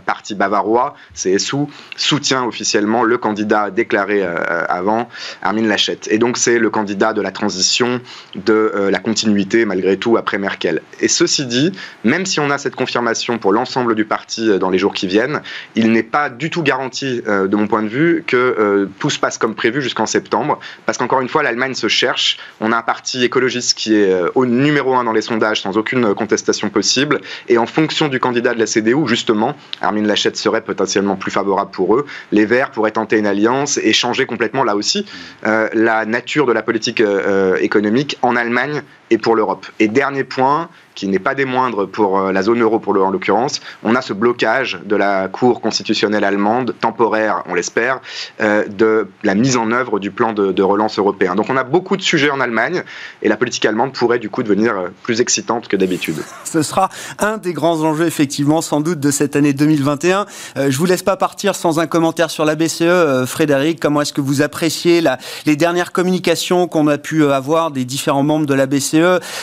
parti 0.05 0.35
bavarois, 0.35 0.97
CSU, 1.15 1.67
soutient 1.97 2.45
officiellement 2.45 3.05
le 3.05 3.17
candidat 3.17 3.71
déclaré 3.71 4.23
euh, 4.25 4.35
avant, 4.69 5.09
Armin 5.41 5.69
Laschet. 5.69 6.01
Et 6.09 6.19
donc 6.19 6.37
c'est 6.37 6.59
le 6.59 6.69
candidat 6.69 7.13
de 7.13 7.23
la 7.23 7.31
transition, 7.31 8.01
de 8.35 8.53
euh, 8.53 8.91
la 8.91 8.99
continuité 8.99 9.65
malgré 9.65 9.99
tout 9.99 10.17
après 10.17 10.39
Merkel. 10.39 10.83
Et 11.01 11.07
ceci 11.07 11.47
dit, 11.47 11.71
même 12.03 12.27
si 12.27 12.41
on 12.41 12.51
a 12.51 12.59
cette 12.59 12.75
confirmation 12.75 13.39
pour 13.39 13.53
l'ensemble 13.53 13.95
du 13.95 14.05
parti 14.05 14.59
dans 14.59 14.71
les 14.71 14.79
jours 14.79 14.95
qui 14.95 15.07
viennent, 15.07 15.43
il 15.77 15.93
n'est 15.93 16.03
pas 16.03 16.29
du 16.29 16.51
tout 16.51 16.65
garanti, 16.65 17.23
de 17.23 17.57
mon 17.57 17.69
point 17.69 17.83
de 17.85 17.89
vue, 17.89 18.25
que 18.27 18.89
tout 18.99 19.11
se 19.11 19.19
passe 19.19 19.39
comme 19.39 19.55
prévu 19.55 19.81
jusqu'en 19.81 20.07
septembre, 20.07 20.59
parce 20.87 20.99
qu'encore 20.99 21.21
une 21.21 21.29
fois, 21.29 21.43
l'Allemagne 21.43 21.75
se 21.75 21.89
cherche. 21.89 22.39
On 22.61 22.73
a 22.73 22.77
un 22.77 22.83
parti 22.83 23.25
écologiste 23.25 23.79
qui 23.79 23.95
est 23.95 24.13
au 24.35 24.47
numéro 24.47 24.95
un 24.95 25.05
dans 25.05 25.13
les 25.13 25.23
sondages, 25.23 25.63
sans 25.63 25.77
aucune 25.77 26.15
contestation 26.17 26.69
possible. 26.69 27.21
Et 27.49 27.59
en 27.59 27.67
fonction 27.67 28.09
du 28.09 28.19
candidat 28.19 28.53
de 28.55 28.59
la 28.59 28.67
CDU, 28.67 29.07
justement, 29.07 29.55
Armin 29.81 30.03
Laschet 30.03 30.35
serait 30.35 30.63
potentiellement 30.63 31.15
plus 31.15 31.31
favorable 31.31 31.71
pour 31.71 31.95
eux. 31.97 32.07
Les 32.33 32.45
Verts 32.45 32.73
pourraient 32.73 32.91
tenter 32.91 33.19
une 33.19 33.27
alliance 33.27 33.79
et 33.79 33.93
changer 33.93 34.27
complètement, 34.27 34.65
là 34.65 34.75
aussi, 34.75 35.07
euh, 35.47 35.69
la 35.73 36.05
nature 36.05 36.47
de 36.47 36.53
la 36.53 36.63
politique 36.63 37.01
euh, 37.01 37.57
économique 37.61 38.19
en 38.23 38.35
Allemagne 38.35 38.83
et 39.11 39.19
pour 39.19 39.37
l'Europe. 39.37 39.67
Et 39.79 39.89
dernier 39.89 40.25
point, 40.25 40.69
qui 40.97 41.07
n'est 41.07 41.21
pas 41.21 41.35
des 41.35 41.45
moindres 41.45 41.87
pour 41.87 42.19
euh, 42.19 42.33
la 42.33 42.43
zone 42.43 42.61
euro 42.61 42.81
pour 42.81 42.95
le, 42.95 43.03
en 43.03 43.11
l'occurrence, 43.11 43.61
on 43.85 43.95
a 43.95 44.03
ce 44.03 44.13
blocage 44.13 44.81
de 44.85 44.97
la 44.97 45.29
Cour 45.29 45.61
constitutionnelle 45.61 46.25
allemande, 46.25 46.75
temporaire, 46.81 47.45
on 47.47 47.55
l'espère, 47.55 48.01
euh, 48.41 48.65
de 48.67 49.09
la 49.23 49.35
mise 49.35 49.57
en 49.57 49.71
œuvre 49.71 50.01
du 50.01 50.11
plan 50.11 50.33
de, 50.33 50.63
relance 50.63 50.99
européen. 50.99 51.37
Donc 51.37 51.47
on 51.51 51.57
a 51.57 51.63
beaucoup 51.63 51.97
de 51.97 52.03
sujets 52.03 52.31
en 52.31 52.41
Allemagne 52.41 52.83
et 53.23 53.29
la 53.29 53.37
politique 53.37 53.65
allemande 53.67 53.93
pourrait 53.93 54.19
du 54.19 54.31
coup 54.31 54.43
devenir 54.43 54.77
euh, 54.77 54.89
plus 55.03 55.21
excitante 55.21 55.69
que 55.69 55.77
d'habitude. 55.77 56.17
Ce 56.45 56.63
sera 56.63 56.89
un 57.19 57.37
des 57.37 57.53
grands 57.53 57.83
enjeux 57.83 58.07
effectivement 58.07 58.63
sans 58.63 58.81
doute 58.81 58.99
de 58.99 59.11
cette 59.11 59.37
année 59.37 59.53
2021. 59.53 60.27
Euh, 60.57 60.71
je 60.71 60.79
vous 60.79 60.87
laisse 60.87 61.03
pas 61.03 61.17
partir 61.17 61.55
sans 61.55 61.79
un 61.79 61.87
commentaire 61.87 62.31
sur 62.31 62.45
la 62.45 62.55
BCE, 62.55 63.27
Frédéric. 63.27 63.79
Comment 63.79 64.01
est-ce 64.01 64.15
que 64.15 64.23
vous 64.23 64.41
appréciez 64.41 65.03
les 65.45 65.57
dernières 65.57 65.93
communications 65.93 66.67
qu'on 66.67 66.89
a 66.89 66.97
pu 66.97 67.25
avoir 67.27 67.71
des 67.71 67.85
différents 67.85 68.23
membres 68.23 68.47
de 68.47 68.55
la 68.55 68.67
BCE 68.67 68.96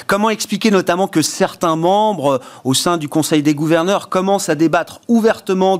Comment 0.07 0.29
expliquer 0.29 0.71
notamment 0.71 1.07
que 1.07 1.21
certains 1.21 1.75
membres 1.75 2.41
au 2.63 2.73
sein 2.73 2.97
du 2.97 3.07
Conseil 3.07 3.43
des 3.43 3.53
gouverneurs 3.53 4.09
commencent 4.09 4.49
à 4.49 4.55
débattre 4.55 5.01
ouvertement 5.07 5.79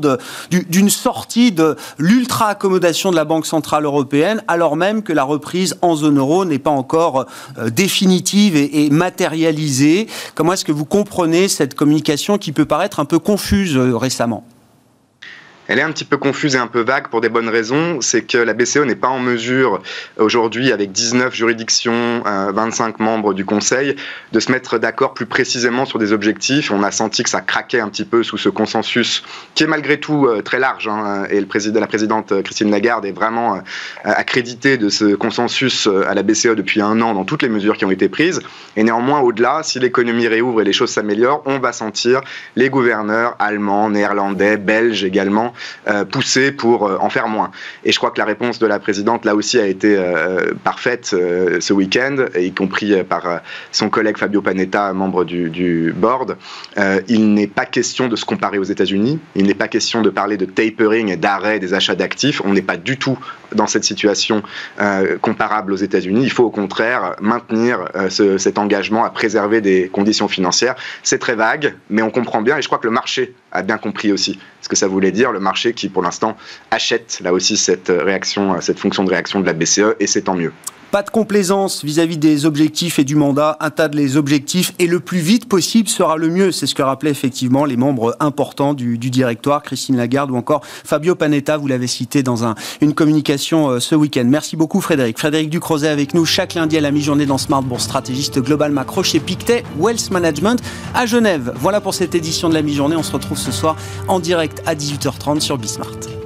d'une 0.52 0.90
sortie 0.90 1.52
de 1.52 1.76
l'ultra-accommodation 1.98 3.12
de 3.12 3.16
la 3.16 3.26
Banque 3.26 3.46
Centrale 3.46 3.86
Européenne, 3.86 4.44
alors 4.48 4.76
même 4.76 5.04
que 5.04 5.14
la 5.14 5.24
reprise 5.24 5.78
en 5.82 5.96
zone 5.96 6.18
euro 6.18 6.46
n'est 6.46 6.60
pas 6.60 6.70
encore 6.70 7.26
euh, 7.58 7.70
définitive 7.70 8.56
et, 8.56 8.86
et 8.86 8.90
matérialisée? 8.90 10.08
Comment 10.36 10.54
est-ce 10.54 10.66
que 10.66 10.72
vous 10.72 10.86
comprenez 10.86 11.48
cette 11.48 11.76
communication 11.76 12.38
qui 12.38 12.52
peut 12.52 12.66
paraître 12.66 13.00
un 13.00 13.06
peu 13.06 13.20
confuse 13.20 13.76
euh, 13.78 13.96
récemment? 13.96 14.44
Elle 15.74 15.80
est 15.80 15.84
un 15.84 15.92
petit 15.92 16.06
peu 16.06 16.18
confuse 16.18 16.54
et 16.54 16.60
un 16.60 16.68
peu 16.68 16.82
vague 16.82 17.08
pour 17.08 17.20
des 17.20 17.30
bonnes 17.30 17.50
raisons. 17.50 18.00
C'est 18.00 18.22
que 18.22 18.38
la 18.38 18.54
BCE 18.54 18.86
n'est 18.86 18.94
pas 18.94 19.08
en 19.08 19.18
mesure 19.18 19.82
aujourd'hui, 20.18 20.72
avec 20.72 20.92
19 20.92 21.34
juridictions, 21.34 22.22
25 22.24 22.90
euh, 23.00 23.04
membres 23.04 23.34
du 23.34 23.44
Conseil, 23.44 23.96
de 24.32 24.40
se 24.40 24.52
mettre 24.52 24.78
d'accord 24.78 25.16
plus 25.16 25.26
précisément 25.26 25.86
sur 25.86 25.98
des 25.98 26.14
objectifs. 26.14 26.70
On 26.70 26.84
a 26.84 26.92
senti 26.92 27.24
que 27.24 27.30
ça 27.32 27.42
craquait 27.42 27.80
un 27.80 27.90
petit 27.90 28.06
peu 28.06 28.22
sous 28.22 28.38
ce 28.38 28.50
consensus, 28.50 29.24
qui 29.56 29.64
est 29.64 29.68
malgré 29.68 30.00
tout 30.00 30.28
euh, 30.28 30.44
très 30.44 30.60
large. 30.60 30.88
Hein, 30.88 31.24
et 31.32 31.40
le 31.40 31.48
président, 31.48 31.80
la 31.80 31.88
présidente 31.88 32.44
Christine 32.44 32.70
Lagarde 32.70 33.06
est 33.08 33.12
vraiment 33.12 33.56
euh, 33.56 33.60
accréditée 34.04 34.78
de 34.78 34.90
ce 34.90 35.16
consensus 35.16 35.88
à 35.88 36.14
la 36.14 36.22
BCE 36.22 36.54
depuis 36.56 36.82
un 36.82 37.02
an 37.02 37.16
dans 37.16 37.26
toutes 37.26 37.42
les 37.42 37.50
mesures 37.50 37.78
qui 37.78 37.86
ont 37.86 37.92
été 37.92 38.10
prises. 38.10 38.42
Et 38.76 38.84
néanmoins, 38.84 39.22
au-delà, 39.22 39.64
si 39.64 39.80
l'économie 39.80 40.28
réouvre 40.28 40.62
et 40.62 40.66
les 40.66 40.74
choses 40.74 40.92
s'améliorent, 40.92 41.42
on 41.48 41.58
va 41.58 41.74
sentir 41.74 42.22
les 42.56 42.70
gouverneurs 42.70 43.36
allemands, 43.40 43.90
néerlandais, 43.90 44.58
belges 44.58 45.04
également 45.04 45.24
euh, 45.46 45.63
pousser 46.12 46.52
pour 46.52 46.88
euh, 46.88 46.98
en 47.00 47.10
faire 47.10 47.28
moins. 47.28 47.52
Et 47.84 47.92
je 47.92 47.98
crois 47.98 48.12
que 48.12 48.20
la 48.20 48.26
réponse 48.26 48.60
de 48.60 48.68
la 48.68 48.80
présidente, 48.80 49.26
là 49.26 49.36
aussi, 49.36 49.60
a 49.60 49.68
été 49.68 49.96
euh, 49.98 50.54
parfaite 50.64 51.06
ce 51.06 51.74
week-end, 51.74 52.26
y 52.40 52.52
compris 52.52 53.04
par 53.04 53.42
son 53.72 53.90
collègue 53.90 54.18
Fabio 54.18 54.42
Panetta, 54.42 54.94
membre 54.94 55.26
du, 55.26 55.94
board. 55.96 56.38
il 57.08 57.34
n'est 57.34 57.48
pas 57.48 57.66
question 57.66 58.08
de 58.08 58.16
se 58.16 58.26
comparer 58.26 58.58
aux 58.58 58.64
États-Unis. 58.64 59.20
Il 59.36 59.46
n'est 59.46 59.54
pas 59.54 59.68
question 59.68 60.02
de 60.02 60.10
parler 60.10 60.38
de 60.38 60.46
tapering 60.46 61.10
et 61.10 61.18
d'arrêt 61.18 61.60
des 61.60 61.74
achats 61.74 61.96
d'actifs. 61.96 62.42
On 62.46 62.54
n'est 62.54 62.62
pas 62.62 62.78
du 62.78 62.98
tout 62.98 63.18
dans 63.54 63.68
cette 63.68 63.84
situation 63.84 64.44
comparable 65.22 65.74
aux 65.74 65.78
États-Unis. 65.78 66.24
Il 66.24 66.32
faut 66.32 66.46
au 66.46 66.50
contraire 66.50 67.16
maintenir 67.22 67.86
ce, 68.10 68.38
cet 68.38 68.58
engagement 68.58 69.04
à 69.04 69.10
préserver 69.10 69.62
des 69.62 69.90
conditions 69.90 70.28
financières. 70.28 70.76
C'est 71.04 71.20
très 71.20 71.36
vague, 71.36 71.76
mais 71.90 72.02
on 72.02 72.10
comprend 72.10 72.42
bien, 72.42 72.58
et 72.58 72.62
je 72.62 72.68
crois 72.68 72.80
que 72.80 72.88
le 72.88 72.94
marché 72.94 73.34
a 73.52 73.62
bien 73.62 73.78
compris 73.78 74.12
aussi 74.12 74.40
ce 74.64 74.70
que 74.70 74.76
ça 74.76 74.88
voulait 74.88 75.12
dire. 75.12 75.32
Le 75.32 75.40
marché 75.40 75.74
qui, 75.74 75.90
pour 75.90 76.02
l'instant, 76.02 76.38
achète 76.72 77.20
là 77.22 77.34
aussi 77.34 77.58
cette 77.58 77.90
réaction, 77.90 78.60
cette 78.62 78.80
fonction 78.80 79.04
de 79.04 79.10
réaction 79.10 79.42
de 79.42 79.46
la 79.46 79.54
BCE, 79.54 79.96
et 80.00 80.08
c'est 80.08 80.24
tant 80.24 80.36
mieux. 80.36 80.54
Pas 80.94 81.02
de 81.02 81.10
complaisance 81.10 81.84
vis-à-vis 81.84 82.20
des 82.20 82.46
objectifs 82.46 83.00
et 83.00 83.04
du 83.04 83.16
mandat. 83.16 83.58
Un 83.62 83.72
tas 83.72 83.88
de 83.88 83.98
les 83.98 84.16
objectifs 84.16 84.74
et 84.78 84.86
le 84.86 85.00
plus 85.00 85.18
vite 85.18 85.50
possible 85.50 85.90
sera 85.90 86.18
le 86.18 86.30
mieux. 86.30 86.52
C'est 86.52 86.68
ce 86.68 86.76
que 86.76 86.84
rappelaient 86.84 87.10
effectivement 87.10 87.66
les 87.66 87.78
membres 87.78 88.16
importants 88.20 88.76
du, 88.76 89.00
directoire, 89.00 89.64
Christine 89.64 89.98
Lagarde 89.98 90.30
ou 90.30 90.36
encore 90.36 90.62
Fabio 90.64 91.16
Panetta. 91.16 91.58
Vous 91.58 91.66
l'avez 91.66 91.88
cité 91.88 92.22
dans 92.22 92.46
un, 92.46 92.54
une 92.80 92.94
communication 92.94 93.72
euh, 93.72 93.80
ce 93.80 93.96
week-end. 93.96 94.26
Merci 94.28 94.56
beaucoup 94.56 94.82
Frédéric. 94.82 95.18
Frédéric 95.18 95.50
Ducrozet 95.50 95.90
avec 95.90 96.14
nous 96.14 96.26
chaque 96.26 96.54
lundi 96.54 96.78
à 96.78 96.82
la 96.82 96.92
mi-journée 96.92 97.26
dans 97.26 97.40
Smart 97.40 97.64
Bourse, 97.64 97.86
stratégiste 97.86 98.40
global 98.40 98.72
macro 98.72 99.02
chez 99.02 99.20
Pictet 99.20 99.64
Wealth 99.80 100.12
Management 100.12 100.62
à 100.94 101.08
Genève. 101.08 101.54
Voilà 101.56 101.82
pour 101.82 101.96
cette 101.96 102.14
édition 102.14 102.50
de 102.50 102.54
la 102.54 102.62
mi-journée. 102.62 102.96
On 102.96 103.02
se 103.02 103.14
retrouve 103.14 103.40
ce 103.40 103.52
soir 103.52 103.78
en 104.08 104.20
direct 104.20 104.62
à 104.68 104.76
18h30 104.76 105.40
sur 105.40 105.58
Bismart. 105.58 106.23